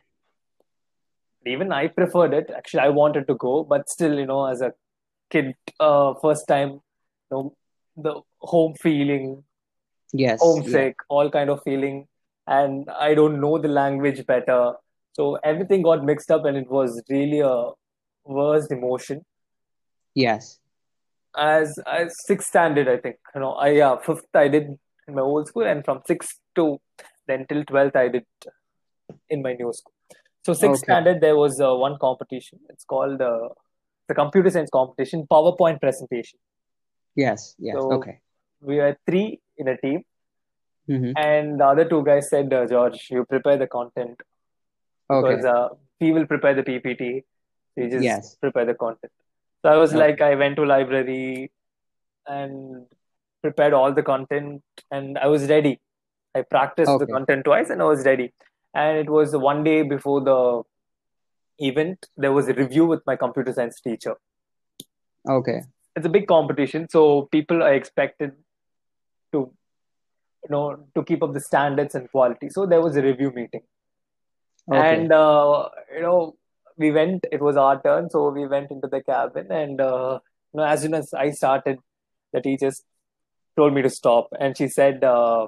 even 1.46 1.72
I 1.72 1.88
preferred 1.88 2.34
it. 2.34 2.50
Actually, 2.50 2.80
I 2.80 2.88
wanted 2.90 3.26
to 3.28 3.34
go, 3.34 3.64
but 3.64 3.88
still, 3.88 4.18
you 4.18 4.26
know, 4.26 4.44
as 4.46 4.60
a 4.60 4.72
kid, 5.30 5.54
uh, 5.80 6.14
first 6.14 6.46
time, 6.48 6.70
you 6.70 7.30
know, 7.30 7.54
the 7.96 8.20
home 8.40 8.74
feeling, 8.74 9.44
Yes. 10.12 10.40
homesick, 10.40 10.96
all 11.08 11.30
kind 11.30 11.50
of 11.50 11.62
feeling, 11.62 12.06
and 12.46 12.90
I 12.90 13.14
don't 13.14 13.40
know 13.40 13.56
the 13.58 13.68
language 13.68 14.26
better. 14.26 14.74
So 15.12 15.36
everything 15.44 15.82
got 15.82 16.04
mixed 16.04 16.30
up, 16.30 16.44
and 16.44 16.56
it 16.56 16.70
was 16.70 17.02
really 17.08 17.40
a 17.40 17.70
worst 18.24 18.70
emotion. 18.72 19.24
Yes. 20.14 20.58
As 21.36 21.78
as 21.86 22.14
sixth 22.26 22.48
standard, 22.48 22.88
I 22.88 22.96
think, 22.98 23.16
you 23.34 23.40
know, 23.40 23.52
I 23.52 23.68
yeah, 23.70 23.96
fifth 23.98 24.26
I 24.34 24.48
did 24.48 24.68
in 25.06 25.14
my 25.14 25.22
old 25.22 25.48
school, 25.48 25.64
and 25.64 25.84
from 25.84 26.00
sixth 26.06 26.38
to 26.56 26.80
then 27.26 27.46
till 27.48 27.64
twelfth 27.64 27.96
I 27.96 28.08
did 28.08 28.26
in 29.28 29.42
my 29.42 29.54
new 29.54 29.72
school. 29.72 29.92
So 30.44 30.52
sixth 30.54 30.82
Okay. 30.82 30.92
standard 30.92 31.20
there 31.20 31.36
was 31.36 31.60
uh, 31.60 31.74
one 31.74 31.98
competition. 32.00 32.58
It's 32.70 32.84
called 32.84 33.20
uh, 33.20 33.48
the 34.08 34.14
computer 34.14 34.50
science 34.50 34.70
competition, 34.70 35.26
PowerPoint 35.30 35.80
presentation. 35.80 36.38
Yes. 37.14 37.54
Yes. 37.58 37.74
So- 37.74 37.92
Okay. 37.98 38.20
We 38.60 38.76
were 38.78 38.96
three 39.06 39.40
in 39.56 39.68
a 39.68 39.76
team, 39.76 40.04
Mm-hmm. 40.90 41.12
and 41.16 41.60
the 41.60 41.66
other 41.66 41.84
two 41.88 42.02
guys 42.02 42.28
said, 42.30 42.52
uh, 42.52 42.66
"George, 42.66 43.08
you 43.10 43.24
prepare 43.24 43.56
the 43.58 43.66
content 43.66 44.20
Okay. 45.10 45.36
because 45.36 45.44
uh, 45.44 45.68
we 46.00 46.12
will 46.12 46.26
prepare 46.26 46.54
the 46.54 46.62
PPT. 46.62 47.24
You 47.76 47.90
just 47.90 48.04
Yes. 48.04 48.36
prepare 48.36 48.64
the 48.64 48.74
content." 48.74 49.12
So 49.62 49.70
I 49.70 49.76
was 49.76 49.92
Okay. 49.92 49.98
like, 50.00 50.20
I 50.20 50.34
went 50.34 50.56
to 50.56 50.64
library 50.64 51.50
and 52.26 52.86
prepared 53.42 53.72
all 53.72 53.92
the 53.92 54.02
content, 54.02 54.62
and 54.90 55.18
I 55.18 55.26
was 55.28 55.48
ready. 55.48 55.80
I 56.34 56.42
practiced 56.42 56.90
the 56.98 57.06
content 57.06 57.44
twice, 57.44 57.70
and 57.70 57.80
I 57.80 57.84
was 57.84 58.04
ready. 58.04 58.32
And 58.74 58.98
it 58.98 59.10
was 59.10 59.34
one 59.36 59.64
day 59.64 59.82
before 59.82 60.20
the 60.20 60.62
event. 61.58 62.06
There 62.16 62.32
was 62.32 62.48
a 62.48 62.54
review 62.54 62.86
with 62.86 63.02
my 63.06 63.16
computer 63.16 63.52
science 63.52 63.80
teacher. 63.80 64.16
Okay. 65.28 65.62
It's 65.96 66.06
a 66.06 66.08
big 66.08 66.28
competition, 66.28 66.88
so 66.88 67.28
people 67.32 67.62
are 67.62 67.74
expected 67.74 68.32
to, 69.32 69.38
you 70.44 70.50
know, 70.50 70.86
to 70.94 71.02
keep 71.02 71.22
up 71.22 71.32
the 71.32 71.40
standards 71.40 71.94
and 71.94 72.10
quality. 72.10 72.50
So 72.50 72.66
there 72.66 72.80
was 72.80 72.96
a 72.96 73.02
review 73.02 73.32
meeting. 73.32 73.62
Okay. 74.70 74.96
and 75.00 75.12
uh, 75.12 75.68
you 75.94 76.02
know 76.02 76.36
we 76.76 76.90
went 76.90 77.24
it 77.32 77.40
was 77.40 77.56
our 77.56 77.80
turn 77.82 78.08
so 78.10 78.28
we 78.30 78.46
went 78.46 78.70
into 78.70 78.88
the 78.94 79.02
cabin 79.02 79.50
and 79.50 79.80
uh, 79.80 80.18
you 80.52 80.58
know 80.60 80.64
as 80.72 80.82
soon 80.82 80.94
as 80.98 81.12
i 81.14 81.30
started 81.30 81.78
the 82.32 82.40
teacher 82.40 82.70
told 83.56 83.72
me 83.78 83.82
to 83.86 83.90
stop 83.90 84.28
and 84.38 84.56
she 84.58 84.68
said 84.68 85.02
uh, 85.12 85.46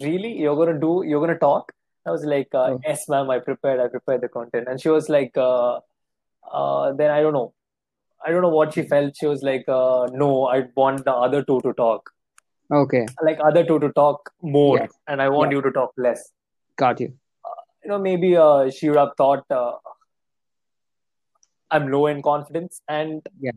really 0.00 0.32
you're 0.40 0.56
going 0.56 0.72
to 0.74 0.80
do 0.86 1.02
you're 1.06 1.20
going 1.24 1.32
to 1.38 1.38
talk 1.46 1.72
i 2.06 2.10
was 2.10 2.24
like 2.24 2.48
uh, 2.54 2.66
Oh. 2.72 2.80
yes 2.88 3.06
ma'am 3.14 3.30
i 3.30 3.38
prepared 3.38 3.80
i 3.80 3.88
prepared 3.94 4.20
the 4.26 4.28
content 4.36 4.68
and 4.68 4.80
she 4.80 4.88
was 4.96 5.08
like 5.16 5.36
uh, 5.36 5.78
uh, 6.60 6.92
then 7.00 7.10
i 7.16 7.20
don't 7.20 7.32
know 7.40 7.48
i 8.26 8.30
don't 8.30 8.42
know 8.48 8.54
what 8.60 8.74
she 8.74 8.82
felt 8.94 9.16
she 9.22 9.26
was 9.34 9.42
like 9.50 9.68
uh, 9.80 10.06
no 10.24 10.30
i 10.56 10.58
want 10.82 11.04
the 11.10 11.14
other 11.28 11.42
two 11.52 11.60
to 11.68 11.72
talk 11.84 12.10
Okay. 12.78 13.04
like 13.26 13.38
other 13.46 13.64
two 13.68 13.78
to 13.84 13.88
talk 14.02 14.30
more 14.58 14.76
Yes. 14.80 14.92
and 15.08 15.22
i 15.22 15.28
want 15.36 15.52
you 15.58 15.62
to 15.70 15.70
talk 15.80 15.92
less 16.08 16.20
Got 16.82 17.00
you. 17.04 17.08
You 17.82 17.90
know, 17.90 17.98
maybe 17.98 18.36
uh, 18.36 18.70
she 18.70 18.88
would 18.88 18.98
have 18.98 19.12
thought 19.16 19.44
uh, 19.50 19.72
I'm 21.70 21.88
low 21.90 22.06
in 22.06 22.22
confidence, 22.22 22.82
and 22.88 23.22
Yeah. 23.38 23.52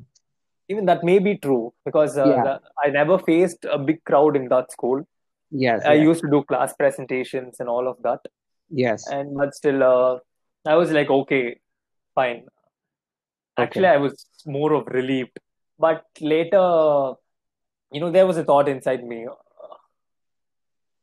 even 0.70 0.86
that 0.86 1.04
may 1.04 1.20
be 1.20 1.38
true 1.38 1.74
because 1.86 2.18
uh, 2.18 2.28
Yeah. 2.28 2.44
the, 2.44 2.62
I 2.84 2.90
never 2.90 3.18
faced 3.20 3.66
a 3.66 3.78
big 3.78 4.04
crowd 4.06 4.36
in 4.36 4.48
that 4.50 4.72
school. 4.72 5.04
Yes. 5.52 5.84
I 5.86 5.94
yes. 5.94 6.04
used 6.04 6.22
to 6.22 6.30
do 6.30 6.44
class 6.44 6.74
presentations 6.74 7.60
and 7.60 7.70
all 7.70 7.88
of 7.88 8.02
that, 8.04 8.20
Yes. 8.70 9.08
and 9.08 9.36
but 9.36 9.54
still, 9.54 9.84
uh, 9.84 10.20
I 10.66 10.76
was 10.76 10.92
like, 10.92 11.10
okay, 11.10 11.60
fine. 12.16 12.46
Actually, 13.58 13.88
I 13.88 13.98
was 13.98 14.26
more 14.46 14.74
of 14.74 14.88
relieved, 14.88 15.40
but 15.78 16.06
later, 16.20 17.14
you 17.92 18.00
know, 18.00 18.12
there 18.12 18.26
was 18.26 18.38
a 18.38 18.44
thought 18.44 18.68
inside 18.68 19.04
me. 19.04 19.28
uh, 19.28 19.36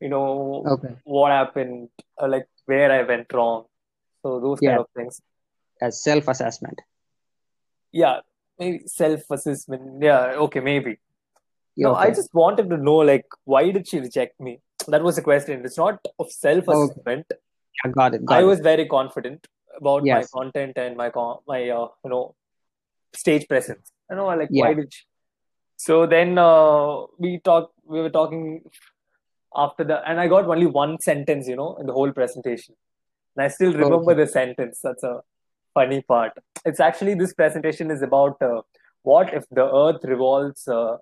You 0.02 0.08
know, 0.08 0.64
Okay. 0.72 0.94
what 1.04 1.30
happened, 1.30 1.90
uh, 2.20 2.26
like 2.26 2.46
where 2.66 2.90
I 2.92 3.02
went 3.02 3.32
wrong. 3.32 3.64
So 4.22 4.40
those 4.40 4.60
kind 4.60 4.78
of 4.78 4.86
things. 4.96 5.20
As 5.82 6.02
self-assessment. 6.02 6.80
yeah 7.92 8.20
maybe 8.58 8.82
self-assessment. 8.86 10.02
Yeah 10.02 10.34
okay 10.46 10.60
maybe. 10.60 10.98
No 11.76 11.94
i 11.94 12.10
just 12.10 12.34
wanted 12.34 12.68
to 12.72 12.76
know 12.76 12.96
like 12.96 13.24
why 13.44 13.70
did 13.70 13.88
she 13.88 14.00
reject 14.00 14.40
me? 14.40 14.60
That 14.88 15.02
was 15.02 15.16
the 15.16 15.22
question. 15.22 15.64
It's 15.64 15.78
not 15.78 15.98
of 16.18 16.30
self-assessment. 16.32 17.26
I 17.84 17.88
got 17.88 18.14
it. 18.14 18.24
Got 18.24 18.38
i 18.38 18.42
it. 18.42 18.44
was 18.44 18.60
very 18.60 18.86
confident 18.86 19.46
about 19.76 20.04
my 20.04 20.22
content 20.32 20.76
and 20.76 20.96
my 20.96 21.10
con- 21.10 21.38
my 21.46 21.60
uh, 21.70 21.88
you 22.04 22.10
know 22.10 22.34
stage 23.14 23.46
presence. 23.48 23.92
I 24.10 24.14
know 24.14 24.26
like 24.26 24.48
why 24.50 24.74
did 24.74 24.92
she? 24.92 25.04
So 25.76 26.06
then 26.06 26.36
uh, 26.36 27.06
we 27.18 27.38
talked 27.38 27.72
we 27.86 28.00
were 28.00 28.10
talking 28.10 28.62
after 29.56 29.84
the 29.84 29.96
and 30.08 30.20
i 30.20 30.28
got 30.28 30.44
only 30.46 30.66
one 30.66 30.98
sentence 31.00 31.48
you 31.48 31.56
know 31.56 31.76
in 31.76 31.86
the 31.86 31.92
whole 31.92 32.12
presentation 32.12 32.74
and 33.36 33.44
i 33.44 33.48
still 33.48 33.72
remember 33.72 34.14
Okay. 34.14 34.22
the 34.24 34.26
sentence 34.26 34.80
that's 34.82 35.02
a 35.02 35.20
funny 35.74 36.02
part 36.02 36.32
it's 36.64 36.80
actually 36.80 37.14
this 37.14 37.34
presentation 37.34 37.90
is 37.90 38.02
about 38.02 38.36
uh, 38.42 38.60
what 39.02 39.32
if 39.34 39.44
the 39.50 39.66
earth 39.82 40.02
revolves 40.04 40.66
uh, 40.68 40.96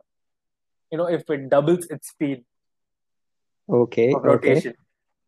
you 0.90 0.98
know 0.98 1.06
if 1.06 1.28
it 1.28 1.48
doubles 1.50 1.86
its 1.86 2.08
speed 2.08 2.44
Okay. 3.68 4.14
of 4.14 4.22
Okay. 4.24 4.32
rotation 4.32 4.74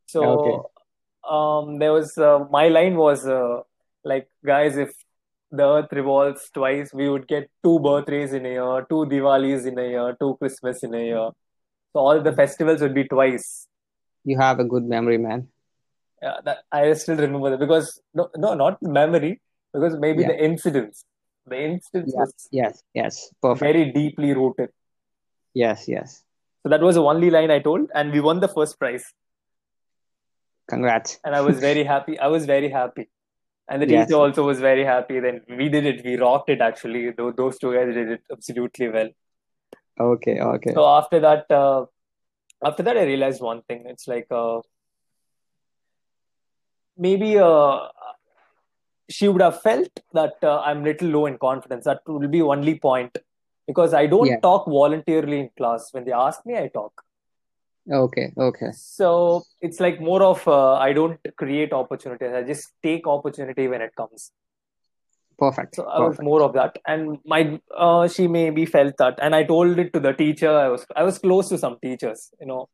so 0.06 0.24
Okay. 0.34 0.56
um 1.36 1.78
there 1.78 1.92
was 1.92 2.16
uh, 2.16 2.38
my 2.50 2.68
line 2.68 2.96
was 2.96 3.26
uh, 3.26 3.60
like 4.04 4.28
guys 4.44 4.76
if 4.76 4.92
the 5.50 5.66
earth 5.74 5.92
revolves 5.92 6.48
twice 6.54 6.94
we 6.94 7.08
would 7.10 7.26
get 7.28 7.50
two 7.64 7.78
birthdays 7.80 8.32
in 8.32 8.46
a 8.46 8.52
year 8.58 8.86
two 8.88 9.04
diwalis 9.12 9.66
in 9.70 9.78
a 9.78 9.88
year 9.94 10.16
two 10.20 10.36
christmas 10.40 10.82
in 10.88 10.94
a 10.94 11.04
year 11.10 11.28
so 11.92 12.00
all 12.00 12.20
the 12.28 12.32
festivals 12.32 12.80
would 12.80 12.94
be 12.94 13.04
twice 13.14 13.48
You 14.30 14.36
have 14.38 14.58
a 14.60 14.64
good 14.72 14.84
memory, 14.94 15.18
man. 15.26 15.40
yeah 16.24 16.38
that 16.46 16.58
i 16.78 16.80
still 17.02 17.20
remember 17.24 17.50
that 17.52 17.60
because 17.64 17.86
no 18.18 18.24
no 18.44 18.48
not 18.62 18.82
memory 18.96 19.30
because 19.76 19.94
maybe 20.04 20.22
Yeah. 20.22 20.32
the 20.32 20.38
incidents 20.48 20.98
the 21.52 21.60
incidents 21.68 22.12
was 22.18 22.32
Yes. 22.58 22.82
Yes. 23.00 23.14
Perfect. 23.44 23.62
very 23.68 23.84
deeply 24.00 24.32
rooted 24.40 24.70
Yes. 25.62 25.86
Yes. 25.94 26.10
so 26.62 26.68
that 26.74 26.82
was 26.88 26.96
the 27.00 27.04
only 27.12 27.30
line 27.36 27.50
i 27.56 27.58
told 27.68 27.94
and 28.00 28.12
we 28.18 28.20
won 28.28 28.40
the 28.46 28.52
first 28.56 28.78
prize 28.82 29.06
Congrats. 30.68 31.18
and 31.24 31.34
i 31.34 31.40
was 31.40 31.58
very 31.68 31.84
happy 31.84 32.18
i 32.18 32.28
was 32.34 32.46
very 32.46 32.68
happy 32.70 33.06
and 33.68 33.82
the 33.82 33.86
Yes. 33.88 34.06
teacher 34.08 34.18
also 34.18 34.44
was 34.46 34.58
very 34.58 34.84
happy. 34.84 35.20
Then 35.24 35.42
we 35.58 35.68
did 35.74 35.84
it. 35.86 35.98
We 36.04 36.16
rocked 36.16 36.48
it 36.54 36.60
actually. 36.60 37.02
Those 37.40 37.56
two 37.60 37.72
guys 37.72 37.94
did 37.98 38.08
it 38.14 38.22
absolutely 38.32 38.88
well. 38.88 39.10
Okay. 40.00 40.40
Okay. 40.40 40.72
So 40.72 40.86
after 40.86 41.20
that, 41.20 41.50
uh, 41.50 41.84
after 42.64 42.82
that, 42.82 42.96
I 42.96 43.04
realized 43.04 43.40
one 43.42 43.62
thing. 43.62 43.84
It's 43.86 44.08
like 44.08 44.26
uh, 44.30 44.60
maybe 46.96 47.38
uh, 47.38 47.88
she 49.10 49.28
would 49.28 49.42
have 49.42 49.60
felt 49.62 49.90
that 50.12 50.34
uh, 50.42 50.60
I'm 50.60 50.84
little 50.84 51.08
low 51.08 51.26
in 51.26 51.36
confidence. 51.38 51.84
That 51.84 52.00
will 52.06 52.28
be 52.28 52.42
only 52.42 52.78
point 52.78 53.16
because 53.66 53.94
I 53.94 54.06
don't 54.06 54.26
Yeah. 54.26 54.40
talk 54.40 54.66
voluntarily 54.66 55.40
in 55.40 55.50
class. 55.56 55.92
When 55.92 56.04
they 56.04 56.12
ask 56.12 56.44
me, 56.46 56.56
I 56.56 56.68
talk. 56.68 57.02
Okay. 57.90 58.32
Okay. 58.36 58.70
So 58.72 59.42
it's 59.60 59.80
like 59.80 60.00
more 60.00 60.22
of 60.22 60.46
uh, 60.46 60.74
I 60.74 60.92
don't 60.92 61.18
create 61.36 61.72
opportunities. 61.72 62.32
I 62.32 62.42
just 62.42 62.72
take 62.82 63.06
opportunity 63.06 63.68
when 63.68 63.82
it 63.82 63.94
comes. 63.96 64.30
Perfect. 65.40 65.76
So 65.76 65.84
I 65.86 66.00
was 66.00 66.20
more 66.20 66.42
of 66.42 66.52
that, 66.54 66.76
and 66.86 67.18
my 67.24 67.58
uh, 67.76 68.06
she 68.08 68.28
maybe 68.28 68.66
felt 68.66 68.96
that, 68.98 69.18
and 69.22 69.34
I 69.34 69.42
told 69.44 69.78
it 69.78 69.92
to 69.94 70.00
the 70.00 70.12
teacher. 70.12 70.50
I 70.50 70.68
was 70.68 70.84
I 70.94 71.02
was 71.02 71.18
close 71.18 71.48
to 71.48 71.58
some 71.58 71.78
teachers, 71.82 72.30
you 72.40 72.46
know. 72.46 72.68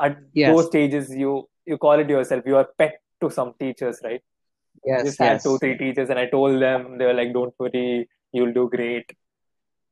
At 0.00 0.18
Yes. 0.34 0.50
those 0.54 0.66
stages, 0.66 1.14
you 1.14 1.48
you 1.66 1.78
call 1.78 1.98
it 1.98 2.10
yourself. 2.10 2.44
You 2.46 2.56
are 2.56 2.68
pet 2.78 3.00
to 3.22 3.30
some 3.30 3.54
teachers, 3.58 4.00
right? 4.04 4.20
I 4.20 4.90
Yes. 4.92 5.04
just 5.04 5.18
had 5.18 5.42
two 5.42 5.56
three 5.58 5.76
teachers, 5.78 6.10
and 6.10 6.18
I 6.18 6.26
told 6.26 6.60
them 6.60 6.98
they 6.98 7.06
were 7.06 7.14
like, 7.14 7.32
"Don't 7.32 7.54
worry, 7.58 8.08
you'll 8.32 8.52
do 8.52 8.68
great. 8.68 9.10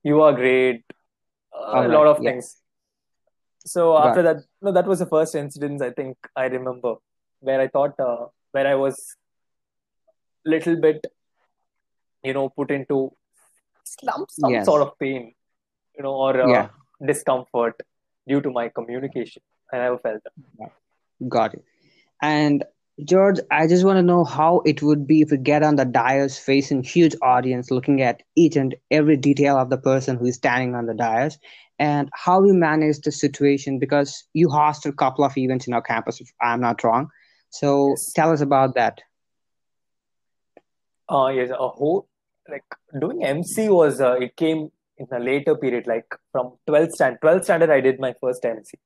You 0.03 0.21
are 0.23 0.33
great." 0.35 0.85
Uh, 1.55 1.73
All 1.79 1.87
a 1.87 1.89
lot 1.89 2.07
of 2.07 2.23
Yeah. 2.23 2.31
things. 2.33 2.57
So 3.67 3.93
Got 3.93 4.09
after 4.09 4.23
that, 4.23 4.37
no, 4.63 4.73
that 4.73 4.87
was 4.87 4.99
the 4.99 5.07
first 5.07 5.35
incident 5.35 5.83
I 5.83 5.91
think 5.91 6.17
I 6.37 6.47
remember 6.47 6.97
where 7.41 7.61
I 7.61 7.69
thought 7.69 7.99
uh, 7.99 8.27
where 8.53 8.67
I 8.67 8.75
was 8.75 9.17
little 10.45 10.77
bit, 10.77 11.07
you 12.23 12.35
know, 12.35 12.49
put 12.49 12.71
into 12.71 13.13
some 13.85 14.27
some 14.29 14.53
Yes. 14.53 14.67
sort 14.67 14.83
of 14.83 14.99
pain, 14.99 15.35
you 15.97 16.03
know, 16.03 16.15
or 16.15 16.41
uh, 16.41 16.49
Yeah. 16.49 16.69
discomfort 17.07 17.81
due 18.27 18.41
to 18.41 18.51
my 18.51 18.69
communication. 18.69 19.43
I 19.73 19.79
never 19.79 19.99
felt 19.99 20.23
that. 20.25 20.71
Got 21.29 21.55
it. 21.55 21.65
And 22.23 22.65
George, 23.05 23.39
I 23.51 23.67
just 23.69 23.85
want 23.85 23.97
to 23.99 24.03
know 24.03 24.25
how 24.25 24.61
it 24.67 24.83
would 24.83 25.07
be 25.07 25.21
if 25.23 25.31
we 25.31 25.37
get 25.37 25.63
on 25.63 25.77
the 25.77 25.85
dais 25.85 26.39
facing 26.39 26.83
huge 26.83 27.15
audience, 27.23 27.71
looking 27.71 28.03
at 28.03 28.23
each 28.35 28.57
and 28.57 28.75
every 28.91 29.17
detail 29.17 29.57
of 29.57 29.71
the 29.71 29.79
person 29.79 30.17
who 30.17 30.27
is 30.27 30.35
standing 30.35 30.75
on 30.75 30.87
the 30.87 30.95
dais, 30.95 31.39
and 31.79 32.09
how 32.13 32.43
you 32.45 32.55
manage 32.55 33.01
the 33.01 33.13
situation 33.13 33.79
because 33.79 34.25
you 34.35 34.49
hosted 34.49 34.87
a 34.91 34.93
couple 34.93 35.25
of 35.25 35.37
events 35.39 35.69
in 35.69 35.75
our 35.75 35.83
campus, 35.83 36.21
if 36.21 36.33
I'm 36.41 36.61
not 36.61 36.83
wrong. 36.83 37.09
So 37.51 37.91
Yes. 37.91 38.13
tell 38.15 38.33
us 38.33 38.41
about 38.41 38.75
that. 38.75 39.01
Uh, 41.09 41.29
yes, 41.29 41.51
a 41.51 41.69
whole 41.69 42.07
like 42.49 42.65
doing 43.01 43.25
MC 43.25 43.69
was 43.69 44.01
uh, 44.01 44.13
it 44.15 44.37
came 44.37 44.71
in 44.99 45.07
a 45.13 45.19
later 45.19 45.55
period, 45.57 45.87
like 45.87 46.07
from 46.33 46.55
12th 46.69 46.93
standard. 46.93 47.21
12th 47.21 47.45
standard, 47.45 47.71
I 47.71 47.81
did 47.81 48.01
my 48.01 48.15
first 48.21 48.45
MC. 48.45 48.79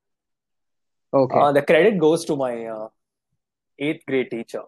Okay. 1.13 1.39
Uh, 1.39 1.51
the 1.51 1.61
credit 1.61 1.97
goes 1.99 2.25
to 2.25 2.35
my 2.35 2.65
uh, 2.65 2.87
eighth 3.79 4.05
grade 4.05 4.29
teacher. 4.31 4.61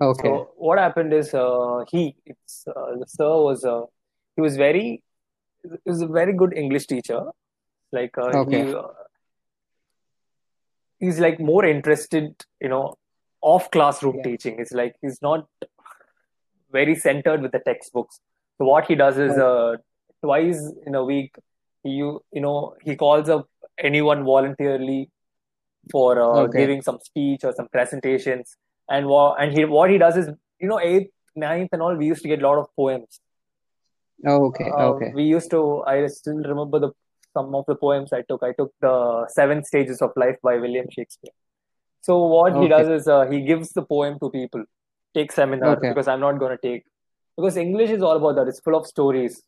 Okay. 0.00 0.28
So 0.28 0.50
what 0.56 0.78
happened 0.78 1.12
is 1.12 1.32
uh, 1.32 1.84
he, 1.90 2.16
it's, 2.26 2.64
uh, 2.66 2.96
the 2.98 3.06
sir 3.06 3.28
was 3.28 3.64
uh, 3.64 3.82
he 4.36 4.42
was 4.42 4.56
very 4.56 5.02
he 5.62 5.68
was 5.84 6.00
a 6.02 6.08
very 6.08 6.32
good 6.32 6.52
English 6.54 6.86
teacher. 6.86 7.22
Like 7.92 8.16
uh, 8.18 8.30
Okay. 8.38 8.64
he 8.64 8.74
uh, 8.74 8.88
he's 10.98 11.20
like 11.20 11.38
more 11.38 11.64
interested, 11.64 12.44
you 12.60 12.68
know, 12.68 12.94
off 13.40 13.70
classroom 13.70 14.16
Yeah. 14.16 14.22
teaching. 14.24 14.58
It's 14.58 14.72
like 14.72 14.96
he's 15.02 15.20
not 15.22 15.46
very 16.72 16.94
centered 16.94 17.42
with 17.42 17.52
the 17.52 17.60
textbooks. 17.60 18.20
So 18.58 18.64
what 18.66 18.86
he 18.86 18.94
does 18.94 19.18
is 19.18 19.36
uh, 19.36 19.76
twice 20.22 20.60
in 20.86 20.94
a 20.94 21.04
week, 21.04 21.34
he 21.82 21.90
you 21.90 22.22
you 22.32 22.40
know 22.40 22.74
he 22.82 22.96
calls 22.96 23.28
up 23.28 23.48
anyone 23.78 24.24
voluntarily 24.24 25.10
for 25.90 26.20
uh, 26.20 26.42
Okay. 26.44 26.58
giving 26.60 26.82
some 26.82 26.98
speech 27.02 27.44
or 27.44 27.52
some 27.52 27.68
presentations. 27.68 28.56
And 28.88 29.06
what 29.06 29.40
and 29.42 29.52
he 29.52 29.64
what 29.64 29.90
he 29.90 29.98
does 29.98 30.16
is 30.16 30.28
you 30.60 30.68
know 30.68 30.80
eighth, 30.80 31.10
ninth, 31.34 31.70
and 31.72 31.82
all 31.82 31.94
we 31.94 32.06
used 32.06 32.22
to 32.22 32.28
get 32.28 32.42
a 32.42 32.46
lot 32.48 32.58
of 32.58 32.66
poems. 32.76 33.20
Oh, 34.26 34.46
Okay. 34.46 34.70
Uh, 34.70 34.88
Okay. 34.90 35.12
we 35.14 35.24
used 35.24 35.50
to. 35.50 35.82
I 35.86 36.06
still 36.06 36.42
remember 36.52 36.78
the 36.78 36.90
some 37.36 37.54
of 37.54 37.64
the 37.66 37.74
poems 37.74 38.12
I 38.12 38.22
took. 38.22 38.42
I 38.42 38.52
took 38.52 38.72
the 38.80 39.26
Seven 39.28 39.64
Stages 39.64 40.02
of 40.02 40.10
Life 40.16 40.36
by 40.42 40.56
William 40.56 40.86
Shakespeare. 40.90 41.32
So 42.02 42.18
what 42.26 42.56
he 42.60 42.68
does 42.68 42.88
is 42.88 43.08
uh, 43.08 43.26
he 43.30 43.40
gives 43.42 43.70
the 43.72 43.82
poem 43.82 44.18
to 44.20 44.30
people. 44.30 44.64
Take 45.14 45.32
seminar 45.32 45.76
Okay. 45.76 45.88
because 45.88 46.08
I'm 46.08 46.20
not 46.20 46.38
going 46.38 46.56
to 46.56 46.62
take 46.68 46.84
because 47.36 47.56
English 47.56 47.90
is 47.90 48.02
all 48.02 48.16
about 48.16 48.36
that. 48.36 48.48
It's 48.48 48.60
full 48.60 48.76
of 48.76 48.86
stories. 48.86 49.42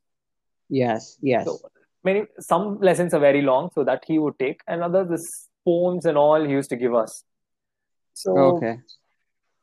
Yes. 0.68 1.18
Yes. 1.20 1.46
So 1.46 1.58
many 2.02 2.24
some 2.40 2.80
lessons 2.80 3.14
are 3.14 3.20
very 3.20 3.42
long, 3.42 3.70
so 3.74 3.84
that 3.84 4.04
he 4.06 4.18
would 4.18 4.38
take, 4.38 4.60
and 4.66 4.82
others 4.82 5.08
this 5.08 5.48
poems 5.64 6.04
and 6.04 6.18
all 6.18 6.44
he 6.44 6.52
used 6.52 6.70
to 6.70 6.76
give 6.76 6.94
us. 6.94 7.24
So 8.14 8.36
Okay. 8.38 8.78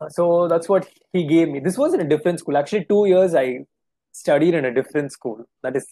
so 0.09 0.47
that's 0.47 0.67
what 0.67 0.89
he 1.13 1.25
gave 1.27 1.49
me. 1.49 1.59
This 1.59 1.77
was 1.77 1.93
in 1.93 2.01
a 2.01 2.09
different 2.13 2.39
school. 2.39 2.57
Actually, 2.57 2.85
two 2.85 3.05
years 3.05 3.35
I 3.35 3.65
studied 4.11 4.53
in 4.55 4.65
a 4.65 4.73
different 4.73 5.11
school. 5.11 5.45
That 5.63 5.75
is 5.75 5.85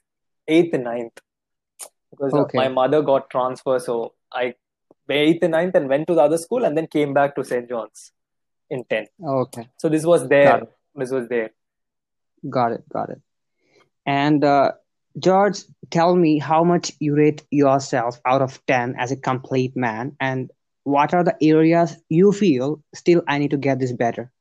eighth 0.47 0.73
and 0.73 0.83
ninth. 0.85 1.19
Because 2.11 2.33
uh, 2.33 2.39
Okay. 2.41 2.57
my 2.57 2.67
mother 2.67 3.01
got 3.03 3.29
transfer, 3.29 3.77
so 3.79 4.13
I 4.33 4.55
eighth 5.09 5.43
and 5.43 5.51
ninth 5.51 5.75
and 5.75 5.89
went 5.89 6.07
to 6.07 6.15
the 6.15 6.21
other 6.21 6.37
school 6.37 6.65
and 6.65 6.77
then 6.77 6.87
came 6.87 7.13
back 7.13 7.35
to 7.35 7.43
St. 7.43 7.67
John's 7.69 8.11
in 8.69 8.83
tenth. 8.85 9.09
Okay. 9.23 9.67
So 9.77 9.89
this 9.89 10.05
was 10.05 10.27
there. 10.27 10.67
This 10.95 11.11
was 11.11 11.27
there. 11.27 11.51
Got 12.47 12.73
it. 12.73 12.89
Got 12.89 13.09
it. 13.09 13.21
And 14.05 14.43
uh, 14.43 14.73
George, 15.17 15.59
tell 15.89 16.15
me 16.15 16.39
how 16.39 16.63
much 16.63 16.91
you 16.99 17.15
rate 17.15 17.43
yourself 17.51 18.19
out 18.25 18.41
of 18.41 18.63
10 18.67 18.95
as 18.97 19.11
a 19.11 19.17
complete 19.17 19.75
man, 19.75 20.15
and 20.19 20.51
what 20.83 21.13
are 21.13 21.23
the 21.23 21.35
areas 21.41 21.97
you 22.09 22.31
feel 22.31 22.81
still 22.93 23.21
I 23.27 23.37
need 23.37 23.51
to 23.51 23.57
get 23.57 23.79
this 23.79 23.91
better? 23.91 24.31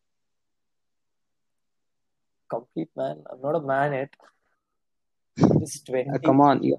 Complete 2.48 2.88
man. 2.96 3.24
I'm 3.30 3.40
not 3.40 3.56
a 3.56 3.60
man 3.60 3.92
yet. 3.92 4.14
Uh, 5.40 5.92
20. 5.92 6.18
come 6.24 6.40
on, 6.40 6.62
you, 6.62 6.78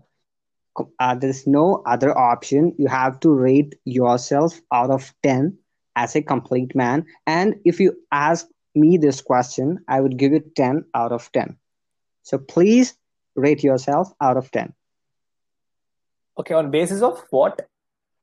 uh, 1.00 1.16
there's 1.16 1.48
no 1.48 1.82
other 1.86 2.18
option. 2.18 2.76
You 2.78 2.88
have 2.88 3.20
to 3.22 3.30
rate 3.30 3.76
yourself 3.86 4.60
out 4.72 4.90
of 4.90 5.14
10 5.24 5.58
as 6.00 6.16
a 6.16 6.22
complete 6.22 6.74
man. 6.74 7.06
And 7.28 7.56
if 7.66 7.80
you 7.80 7.94
ask 8.12 8.48
me 8.74 8.98
this 8.98 9.22
question, 9.22 9.80
I 9.88 10.00
would 10.00 10.16
give 10.18 10.34
it 10.34 10.56
10 10.56 10.86
out 10.96 11.12
of 11.12 11.30
10. 11.34 11.58
So 12.24 12.38
please 12.38 12.96
rate 13.36 13.64
yourself 13.64 14.12
out 14.22 14.38
of 14.38 14.50
10. 14.52 14.74
Okay, 16.40 16.54
on 16.54 16.72
basis 16.72 17.02
of 17.02 17.22
what? 17.32 17.68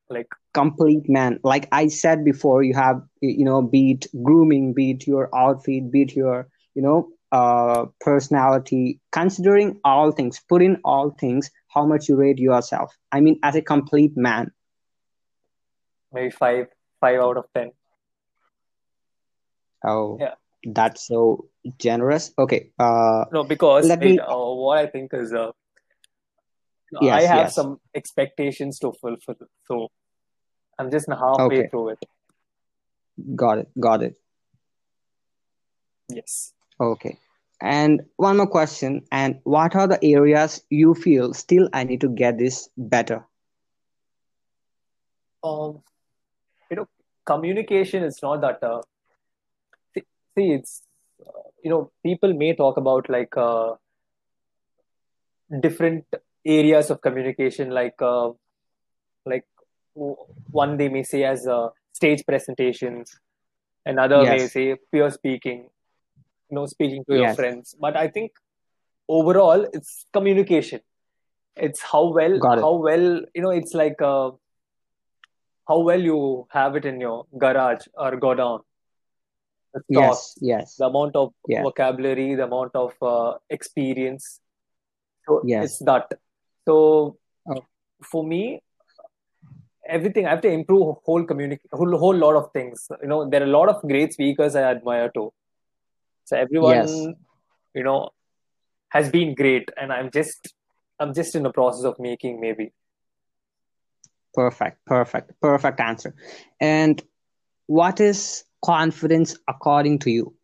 Like 0.08 0.28
complete 0.54 1.06
man 1.06 1.38
like 1.44 1.68
i 1.70 1.86
said 1.86 2.24
before 2.24 2.62
you 2.62 2.72
have 2.72 3.02
you 3.20 3.44
know 3.44 3.60
beat 3.60 4.06
grooming 4.22 4.72
beat 4.72 5.06
your 5.06 5.28
outfit 5.36 5.90
beat 5.90 6.14
your 6.16 6.48
you 6.74 6.80
know 6.80 7.10
uh 7.32 7.84
personality 8.00 8.98
considering 9.12 9.78
all 9.84 10.12
things 10.12 10.40
put 10.48 10.62
in 10.62 10.78
all 10.82 11.10
things 11.10 11.50
how 11.74 11.84
much 11.84 12.08
you 12.08 12.16
rate 12.16 12.38
yourself 12.38 12.96
i 13.12 13.20
mean 13.20 13.38
as 13.42 13.54
a 13.54 13.60
complete 13.60 14.16
man 14.16 14.50
maybe 16.16 16.30
five, 16.30 16.68
five 17.00 17.20
out 17.20 17.36
of 17.36 17.44
ten. 17.54 17.70
oh 19.84 20.16
Yeah. 20.20 20.34
that's 20.74 21.06
so 21.06 21.48
generous 21.78 22.32
okay 22.38 22.70
uh 22.78 23.24
No, 23.32 23.44
because 23.44 23.84
let 23.88 24.00
wait, 24.00 24.18
me 24.18 24.18
uh, 24.18 24.36
what 24.36 24.78
I 24.78 24.86
think 24.86 25.12
is 25.14 25.32
uh, 25.32 25.52
I 27.00 27.22
have 27.22 27.46
yes 27.46 27.54
some 27.54 27.80
expectations 27.94 28.78
to 28.80 28.92
fulfill, 28.92 29.36
so 29.64 29.88
I'm 30.78 30.90
just 30.90 31.08
halfway 31.08 31.58
okay 31.58 31.68
through 31.68 31.88
it. 31.90 31.98
got 33.34 33.58
it 33.58 33.68
got 33.80 34.02
it 34.02 34.16
Yes. 36.08 36.52
okay 36.80 37.18
and 37.60 38.02
one 38.16 38.36
more 38.36 38.46
question 38.46 39.02
and 39.10 39.40
what 39.44 39.74
are 39.74 39.86
the 39.88 39.98
areas 40.04 40.62
you 40.70 40.94
feel 40.94 41.32
still 41.34 41.68
i 41.72 41.84
need 41.84 42.00
to 42.02 42.08
get 42.08 42.38
this 42.38 42.68
better 42.76 43.24
Um, 45.42 45.50
you 45.50 45.72
know, 45.72 45.82
communication 47.26 48.04
is 48.04 48.20
not 48.22 48.40
that. 48.40 48.62
Uh, 48.62 48.80
see, 49.94 50.02
see, 50.36 50.52
it's 50.52 50.82
uh, 51.20 51.48
you 51.62 51.70
know, 51.70 51.90
people 52.02 52.32
may 52.32 52.54
talk 52.54 52.76
about 52.76 53.10
like 53.10 53.36
uh, 53.36 53.74
different 55.60 56.04
areas 56.44 56.90
of 56.90 57.00
communication, 57.00 57.70
like 57.70 58.00
uh, 58.00 58.30
like 59.24 59.44
one 59.94 60.76
they 60.76 60.88
may 60.88 61.02
say 61.02 61.24
as 61.24 61.46
uh, 61.46 61.68
stage 61.92 62.24
presentations, 62.26 63.18
another 63.84 64.22
may 64.24 64.46
say 64.46 64.76
pure 64.92 65.10
speaking, 65.10 65.68
you 66.50 66.54
know, 66.54 66.66
speaking 66.66 67.04
to 67.08 67.16
your 67.16 67.34
friends. 67.34 67.74
But 67.80 67.96
I 67.96 68.08
think 68.08 68.32
overall, 69.08 69.66
it's 69.72 70.06
communication. 70.12 70.80
It's 71.56 71.80
how 71.80 72.12
well, 72.12 72.34
it 72.34 72.60
how 72.60 72.74
well, 72.74 73.22
you 73.34 73.42
know, 73.42 73.50
it's 73.50 73.72
like 73.72 74.00
uh, 74.02 74.30
how 75.68 75.80
well 75.80 76.00
you 76.00 76.46
have 76.50 76.76
it 76.76 76.84
in 76.84 77.00
your 77.00 77.26
garage 77.38 77.86
or 77.94 78.16
go 78.16 78.34
down. 78.34 78.60
the 79.76 79.82
yes 80.00 80.20
yes 80.40 80.76
the 80.76 80.86
amount 80.86 81.16
of 81.16 81.32
yeah 81.48 81.62
vocabulary, 81.62 82.34
the 82.34 82.44
amount 82.44 82.74
of 82.74 82.92
uh, 83.02 83.34
experience. 83.50 84.40
So 85.26 85.42
yes 85.44 85.64
it's 85.64 85.78
that. 85.80 86.12
So 86.66 87.18
oh, 87.48 87.64
for 88.02 88.24
me, 88.24 88.62
everything 89.88 90.26
I 90.26 90.30
have 90.30 90.40
to 90.42 90.50
improve 90.50 90.96
whole 91.04 91.24
communication, 91.24 91.68
whole, 91.72 91.98
whole 91.98 92.16
lot 92.16 92.36
of 92.36 92.50
things. 92.52 92.86
You 93.02 93.08
know, 93.08 93.28
there 93.28 93.42
are 93.42 93.46
a 93.46 93.56
lot 93.58 93.68
of 93.68 93.82
great 93.82 94.12
speakers 94.12 94.56
I 94.56 94.62
admire 94.62 95.10
too. 95.14 95.32
So 96.24 96.36
yes 96.36 96.44
everyone, 96.44 97.16
you 97.74 97.84
know, 97.84 98.10
has 98.88 99.10
been 99.10 99.34
great, 99.34 99.70
and 99.76 99.92
I'm 99.92 100.10
just 100.10 100.54
I'm 100.98 101.12
just 101.12 101.34
in 101.34 101.42
the 101.42 101.52
process 101.52 101.84
of 101.84 101.98
making 101.98 102.40
maybe. 102.40 102.72
Perfect 104.36 104.84
perfect 104.84 105.32
perfect 105.40 105.80
answer. 105.80 106.14
And 106.60 107.02
what 107.66 108.00
is 108.00 108.44
confidence 108.64 109.36
according 109.48 109.98
to 110.00 110.10
you? 110.10 110.34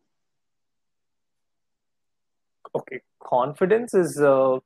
Okay, 2.75 3.01
confidence 3.21 3.93
is 3.93 4.19
uh, 4.19 4.59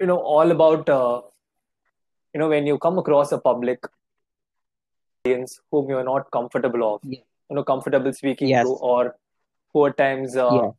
you 0.00 0.06
know 0.06 0.18
all 0.18 0.50
about 0.50 0.88
uh, 0.88 1.20
you 2.34 2.40
know 2.40 2.48
when 2.48 2.66
you 2.66 2.78
come 2.78 2.98
across 2.98 3.32
a 3.32 3.38
public 3.38 3.90
audience 5.24 5.60
whom 5.70 5.88
you're 5.88 6.04
not 6.04 6.30
comfortable 6.30 6.94
of, 6.94 7.00
yeah. 7.04 7.20
you 7.48 7.56
know, 7.56 7.64
comfortable 7.64 8.12
speaking 8.12 8.48
to, 8.48 8.68
or 8.68 9.16
who 9.72 9.86
at 9.86 9.96
times 9.96 10.36
uh, 10.36 10.50
yeah. 10.52 10.70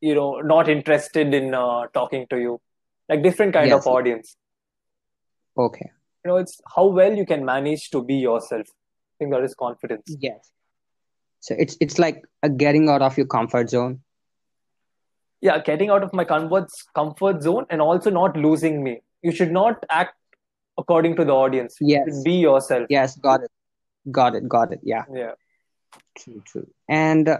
you 0.00 0.14
know 0.14 0.40
not 0.40 0.68
interested 0.68 1.34
in 1.34 1.54
uh, 1.54 1.86
talking 1.94 2.26
to 2.30 2.40
you, 2.40 2.60
like 3.08 3.22
different 3.22 3.52
kind 3.52 3.72
of 3.72 3.86
audience. 3.86 4.36
Okay 5.56 5.90
You 6.24 6.30
know, 6.30 6.36
it's 6.36 6.60
how 6.76 6.86
well 6.86 7.14
you 7.16 7.26
can 7.26 7.44
manage 7.44 7.90
to 7.90 8.02
be 8.02 8.14
yourself. 8.14 8.66
I 8.68 9.14
think 9.18 9.32
that 9.32 9.44
is 9.44 9.54
confidence. 9.54 10.16
yes 10.20 10.50
so 11.40 11.54
it's 11.58 11.76
it's 11.80 11.98
like 11.98 12.22
a 12.42 12.48
getting 12.48 12.88
out 12.88 13.02
of 13.02 13.16
your 13.18 13.26
comfort 13.26 13.70
zone 13.70 14.00
Yeah, 15.46 15.58
getting 15.66 15.90
out 15.90 16.04
of 16.06 16.12
my 16.18 16.24
comfort 16.24 16.68
comfort 16.98 17.42
zone 17.46 17.64
and 17.68 17.80
also 17.84 18.10
not 18.16 18.36
losing 18.36 18.82
me. 18.82 18.92
You 19.22 19.32
should 19.38 19.50
not 19.56 19.84
act 19.90 20.14
according 20.82 21.16
to 21.20 21.24
the 21.30 21.32
audience. 21.32 21.78
Yes 21.92 22.20
be 22.26 22.34
yourself. 22.42 22.86
yes 22.96 23.16
got 23.24 23.42
it 23.46 23.50
got 24.18 24.36
it 24.40 24.46
got 24.54 24.72
it 24.76 24.84
yeah 24.92 25.04
Yeah. 25.22 25.32
true 26.20 26.42
true 26.52 26.66
and 26.88 27.28
uh, 27.28 27.38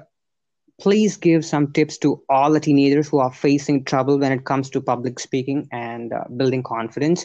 please 0.81 1.17
give 1.29 1.45
some 1.45 1.69
tips 1.79 1.99
to 2.07 2.11
all 2.29 2.51
the 2.59 2.61
teenagers 2.67 3.09
who 3.09 3.21
are 3.27 3.33
facing 3.33 3.85
trouble 3.93 4.19
when 4.25 4.33
it 4.39 4.45
comes 4.51 4.71
to 4.71 4.81
public 4.91 5.21
speaking 5.21 5.63
and 5.85 6.13
uh, 6.13 6.25
building 6.43 6.63
confidence 6.73 7.25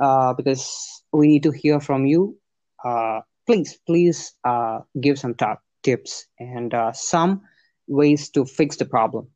uh, 0.00 0.32
because 0.34 1.02
we 1.12 1.26
need 1.26 1.42
to 1.42 1.50
hear 1.50 1.80
from 1.80 2.06
you 2.06 2.36
uh, 2.84 3.20
please 3.46 3.78
please 3.86 4.32
uh, 4.44 4.80
give 5.00 5.18
some 5.18 5.34
top 5.34 5.60
tips 5.82 6.26
and 6.38 6.74
uh, 6.74 6.92
some 6.92 7.42
ways 7.86 8.28
to 8.30 8.44
fix 8.44 8.76
the 8.76 8.84
problem 8.84 9.28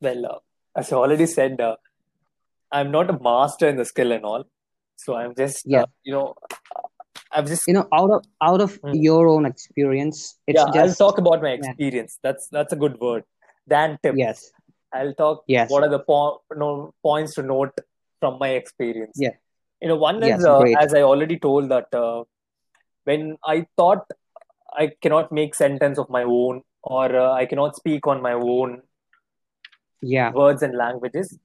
Well, 0.00 0.26
uh, 0.26 0.38
as 0.76 0.92
I 0.92 0.96
already 0.96 1.26
said, 1.26 1.60
uh, 1.60 1.76
I'm 2.70 2.90
not 2.90 3.10
a 3.10 3.18
master 3.20 3.68
in 3.68 3.76
the 3.76 3.84
skill 3.84 4.12
and 4.12 4.24
all. 4.24 4.44
So 4.96 5.14
I'm 5.14 5.34
just, 5.34 5.66
yeah 5.66 5.82
uh, 5.82 5.86
you 6.04 6.12
know, 6.12 6.34
I've 7.30 7.46
just, 7.46 7.66
you 7.66 7.74
know 7.74 7.86
out 7.92 8.10
of 8.10 8.24
out 8.42 8.60
of 8.60 8.78
Hmm. 8.84 8.94
your 8.94 9.28
own 9.28 9.46
experience 9.46 10.38
it's 10.46 10.58
yeah, 10.60 10.82
I'll 10.82 10.94
talk 10.94 11.18
about 11.18 11.42
my 11.42 11.50
yeah, 11.52 11.58
experience. 11.60 12.18
That's 12.22 12.48
that's 12.48 12.72
a 12.72 12.76
good 12.76 12.98
word. 13.00 13.24
Than 13.66 13.98
tips. 14.02 14.18
yes 14.18 14.50
I'll 14.92 15.14
talk 15.14 15.44
yes 15.46 15.70
what 15.70 15.82
are 15.84 15.88
the 15.88 16.00
po- 16.00 16.42
no, 16.54 16.92
points 17.02 17.34
to 17.36 17.42
note 17.42 17.72
from 18.20 18.38
my 18.38 18.50
experience. 18.50 19.16
yeah 19.16 19.36
You 19.82 19.88
know, 19.88 19.96
one 19.96 20.22
is, 20.22 20.44
uh, 20.44 20.62
as 20.80 20.94
I 20.94 21.02
already 21.02 21.38
told, 21.38 21.68
that 21.70 21.92
uh, 21.92 22.24
when 23.04 23.36
I 23.44 23.66
thought 23.76 24.06
I 24.72 24.92
cannot 25.02 25.32
make 25.32 25.54
sentence 25.54 25.98
of 25.98 26.08
my 26.08 26.22
own 26.22 26.62
or 26.82 27.14
uh, 27.14 27.32
I 27.32 27.46
cannot 27.46 27.76
speak 27.76 28.06
on 28.06 28.22
my 28.22 28.32
own 28.32 28.82
yeah 30.00 30.30
words 30.30 30.62
and 30.62 30.76
languages, 30.76 31.38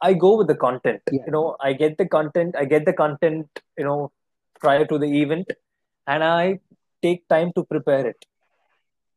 I 0.00 0.14
go 0.14 0.36
with 0.36 0.48
the 0.48 0.54
content. 0.54 1.02
yeah 1.12 1.24
You 1.26 1.32
know, 1.32 1.56
I 1.60 1.74
get 1.74 1.98
the 1.98 2.08
content, 2.08 2.56
I 2.58 2.64
get 2.64 2.86
the 2.86 2.92
content, 2.94 3.46
you 3.78 3.84
know, 3.84 4.10
prior 4.60 4.86
to 4.86 4.98
the 4.98 5.10
event, 5.22 5.52
and 6.06 6.24
I 6.24 6.60
take 7.02 7.28
time 7.28 7.52
to 7.56 7.64
prepare 7.64 8.06
it. 8.06 8.24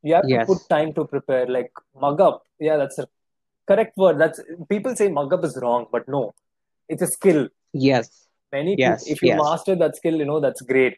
You 0.04 0.16
have 0.16 0.28
to 0.30 0.38
put 0.46 0.60
time 0.70 0.94
to 0.94 1.06
prepare, 1.06 1.48
like 1.48 1.72
mug 2.00 2.22
up. 2.22 2.44
Yeah, 2.60 2.78
that's 2.78 3.00
a 3.00 3.08
correct 3.68 3.98
word. 3.98 4.20
That's 4.20 4.40
people 4.70 4.96
say 4.96 5.08
mug 5.10 5.34
up 5.34 5.44
is 5.46 5.58
wrong, 5.62 5.88
but 5.92 6.08
no, 6.08 6.36
it's 6.90 7.02
a 7.02 7.08
skill. 7.08 7.48
yes 7.74 8.25
Many 8.58 8.74
people, 8.76 8.92
yes 8.92 9.08
if 9.16 9.22
you 9.26 9.30
yes 9.32 9.42
master 9.46 9.76
that 9.84 9.96
skill, 10.02 10.18
you 10.24 10.28
know, 10.32 10.40
that's 10.46 10.64
great. 10.74 10.98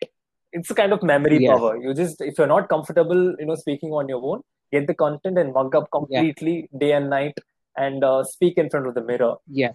It's 0.58 0.72
a 0.74 0.78
kind 0.82 0.93
of 0.96 1.02
memory 1.12 1.39
yes 1.46 1.52
power. 1.54 1.72
You 1.84 1.93
just, 2.04 2.22
if 2.30 2.38
you're 2.38 2.54
not 2.56 2.70
comfortable, 2.74 3.24
you 3.39 3.48
know, 3.50 3.56
speaking 3.63 3.91
on 4.00 4.08
your 4.13 4.22
own, 4.32 4.41
get 4.76 4.88
the 4.91 4.98
content 5.06 5.38
and 5.43 5.54
mug 5.60 5.76
up 5.80 5.88
yeah 5.91 5.98
completely 6.00 6.56
day 6.84 6.91
and 7.00 7.10
night 7.17 7.38
and 7.86 8.04
uh, 8.04 8.24
speak 8.24 8.58
in 8.63 8.70
front 8.74 8.88
of 8.89 8.96
the 9.00 9.04
mirror. 9.12 9.36
yeah 9.62 9.74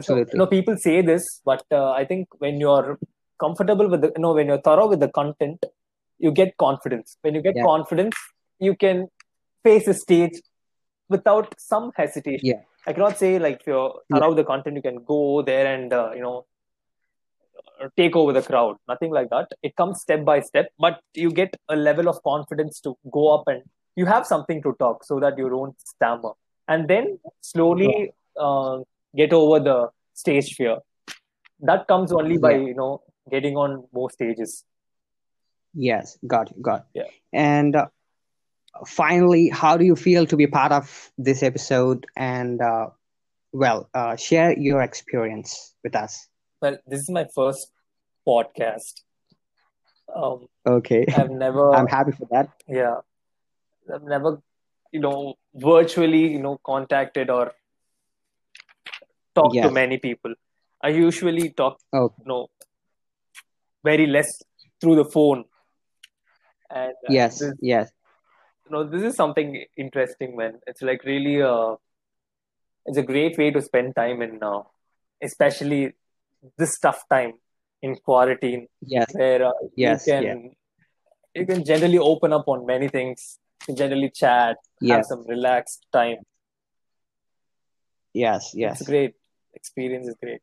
So, 0.00 0.16
you 0.16 0.24
absolutely 0.24 0.38
know, 0.38 0.46
people 0.46 0.76
say 0.76 1.00
this, 1.02 1.24
but 1.44 1.64
uh, 1.70 1.90
I 1.92 2.04
think 2.04 2.28
when 2.38 2.60
you're 2.60 2.98
comfortable 3.44 3.88
with 3.88 4.00
the, 4.02 4.12
you 4.16 4.22
know, 4.22 4.32
when 4.34 4.46
you're 4.48 4.60
thorough 4.60 4.88
with 4.88 5.00
the 5.00 5.08
content, 5.08 5.64
you 6.18 6.30
get 6.32 6.56
confidence. 6.56 7.16
When 7.22 7.34
you 7.34 7.42
get 7.42 7.56
yeah 7.56 7.64
confidence, 7.72 8.16
you 8.58 8.74
can 8.74 9.08
face 9.64 9.86
a 9.86 9.94
stage 9.94 10.36
without 11.08 11.54
some 11.58 11.92
hesitation. 11.96 12.46
yeah 12.52 12.62
I 12.86 12.92
cannot 12.92 13.18
say 13.18 13.38
like 13.38 13.60
if 13.60 13.66
you're 13.66 14.00
the 14.08 14.44
content, 14.44 14.76
you 14.76 14.82
can 14.82 15.02
go 15.04 15.42
there 15.42 15.66
and 15.74 15.92
uh, 15.92 16.10
you 16.14 16.20
know 16.20 16.46
take 17.96 18.16
over 18.16 18.32
the 18.32 18.42
crowd. 18.42 18.76
Nothing 18.88 19.10
like 19.10 19.30
that. 19.30 19.48
It 19.62 19.76
comes 19.76 20.00
step 20.00 20.24
by 20.24 20.40
step, 20.40 20.70
but 20.78 21.00
you 21.14 21.30
get 21.30 21.56
a 21.68 21.76
level 21.76 22.08
of 22.08 22.22
confidence 22.22 22.80
to 22.80 22.96
go 23.10 23.34
up 23.34 23.44
and 23.48 23.62
you 23.96 24.06
have 24.06 24.26
something 24.26 24.62
to 24.62 24.74
talk 24.78 25.04
so 25.04 25.18
that 25.20 25.38
you 25.38 25.48
don't 25.48 25.74
stammer, 25.80 26.32
and 26.68 26.86
then 26.88 27.18
slowly 27.40 28.12
uh, 28.38 28.78
get 29.16 29.32
over 29.32 29.58
the 29.58 29.88
stage 30.14 30.54
fear. 30.54 30.78
That 31.60 31.88
comes 31.88 32.12
only 32.12 32.38
by 32.38 32.56
you 32.56 32.74
know 32.74 33.02
getting 33.30 33.56
on 33.56 33.84
more 33.92 34.10
stages. 34.10 34.64
yes 35.84 36.18
got 36.32 36.50
it 36.50 36.60
got 36.66 36.80
it. 36.80 37.00
Yeah. 37.00 37.40
and 37.46 37.76
uh, 37.76 37.86
finally 38.86 39.48
how 39.48 39.76
do 39.76 39.84
you 39.84 39.96
feel 39.96 40.26
to 40.26 40.36
be 40.36 40.46
part 40.46 40.72
of 40.72 41.10
this 41.16 41.42
episode? 41.42 42.06
And 42.16 42.60
uh, 42.60 42.88
well 43.52 43.88
uh, 43.94 44.16
share 44.16 44.58
your 44.58 44.82
experience 44.82 45.74
with 45.82 45.94
us. 45.94 46.28
Well, 46.60 46.78
this 46.86 47.00
is 47.00 47.10
my 47.10 47.26
first 47.34 47.70
podcast. 48.26 49.02
Um, 50.14 50.46
okay. 50.66 51.04
I've 51.16 51.30
never, 51.30 51.74
i'm 51.78 51.86
happy 51.86 52.12
for 52.12 52.26
that. 52.30 52.50
Yeah, 52.68 53.00
I've 53.92 54.02
never, 54.02 54.40
you 54.92 55.00
know, 55.00 55.34
virtually, 55.54 56.32
you 56.32 56.40
know, 56.40 56.58
contacted 56.64 57.30
or 57.30 57.52
talked 59.34 59.54
to 59.54 59.70
many 59.70 59.98
people. 59.98 60.34
I 60.82 60.88
usually 60.90 61.50
talk, 61.50 61.78
okay 61.92 62.14
you 62.18 62.28
know, 62.28 62.48
very 63.84 64.06
less 64.06 64.42
through 64.80 64.96
the 64.96 65.04
phone, 65.04 65.44
and 66.70 66.92
uh, 66.92 67.10
yes 67.10 67.38
this, 67.38 67.54
yes 67.60 67.90
you 68.66 68.76
know, 68.76 68.84
this 68.84 69.02
is 69.02 69.14
something 69.16 69.64
interesting, 69.76 70.36
man. 70.36 70.60
It's 70.66 70.82
like 70.82 71.04
really, 71.04 71.42
uh, 71.42 71.76
it's 72.84 72.98
a 72.98 73.02
great 73.02 73.38
way 73.38 73.50
to 73.50 73.62
spend 73.62 73.94
time 73.96 74.22
in, 74.22 74.42
uh, 74.42 74.62
especially 75.22 75.94
this 76.58 76.78
tough 76.78 77.04
time 77.08 77.34
in 77.82 77.96
quarantine, 77.96 78.68
yes 78.82 79.06
where 79.12 79.46
uh, 79.46 79.52
you 79.74 79.88
yes 79.88 80.06
yeah 80.06 80.20
can 80.20 80.50
you 81.34 81.46
can 81.46 81.64
generally 81.64 81.98
open 81.98 82.32
up 82.32 82.48
on 82.48 82.66
many 82.66 82.88
things. 82.88 83.38
You 83.62 83.66
can 83.66 83.76
generally 83.76 84.10
chat, 84.10 84.56
have 84.88 85.04
yes 85.04 85.08
some 85.08 85.24
relaxed 85.26 85.86
time. 85.92 86.18
yes 88.14 88.52
yes. 88.54 88.80
It's 88.80 88.88
great. 88.88 89.14
Experience 89.54 90.08
is 90.08 90.16
great. 90.22 90.40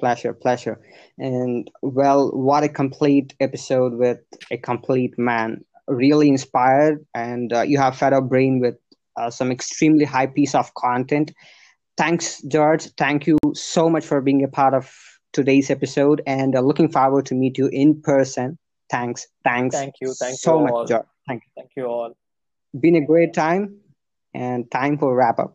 Pleasure, 0.00 0.32
pleasure. 0.32 0.80
And 1.18 1.70
well, 1.82 2.30
what 2.30 2.64
a 2.64 2.68
complete 2.68 3.34
episode 3.40 3.94
with 3.94 4.18
a 4.50 4.56
complete 4.56 5.18
man. 5.18 5.64
Really 5.92 6.28
inspired, 6.28 7.04
and 7.14 7.52
uh, 7.52 7.62
you 7.62 7.78
have 7.78 7.96
fed 7.96 8.12
our 8.12 8.22
brain 8.22 8.60
with 8.60 8.76
uh, 9.16 9.30
some 9.30 9.52
extremely 9.52 10.04
high 10.04 10.26
piece 10.26 10.54
of 10.54 10.72
content. 10.74 11.32
Thanks, 11.96 12.42
George. 12.42 12.86
Thank 12.96 13.26
you 13.26 13.38
so 13.52 13.90
much 13.90 14.04
for 14.04 14.20
being 14.20 14.42
a 14.42 14.48
part 14.48 14.74
of 14.74 14.90
today's 15.32 15.70
episode, 15.70 16.22
and 16.26 16.56
uh, 16.56 16.60
looking 16.60 16.90
forward 16.90 17.26
to 17.26 17.34
meet 17.34 17.58
you 17.58 17.66
in 17.68 18.00
person. 18.00 18.58
Thanks, 18.90 19.26
thanks 19.44 19.76
Thank 19.76 19.94
you. 20.00 20.14
Thank 20.14 20.32
you 20.32 20.36
so 20.36 20.60
much, 20.60 20.72
all. 20.72 20.86
George. 20.86 21.06
Thank 21.28 21.42
you. 21.44 21.50
Thank 21.56 21.70
you 21.76 21.86
all. 21.86 22.16
Been 22.78 22.96
a 22.96 23.04
great 23.04 23.34
time, 23.34 23.76
and 24.34 24.70
time 24.70 24.96
for 24.98 25.14
wrap 25.14 25.38
up. 25.38 25.54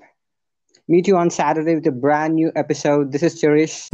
Meet 0.88 1.08
you 1.08 1.18
on 1.18 1.30
Saturday 1.30 1.76
with 1.76 1.88
a 1.88 1.92
brand 1.92 2.36
new 2.36 2.52
episode. 2.56 3.12
This 3.12 3.24
is 3.24 3.42
Cherish. 3.42 3.90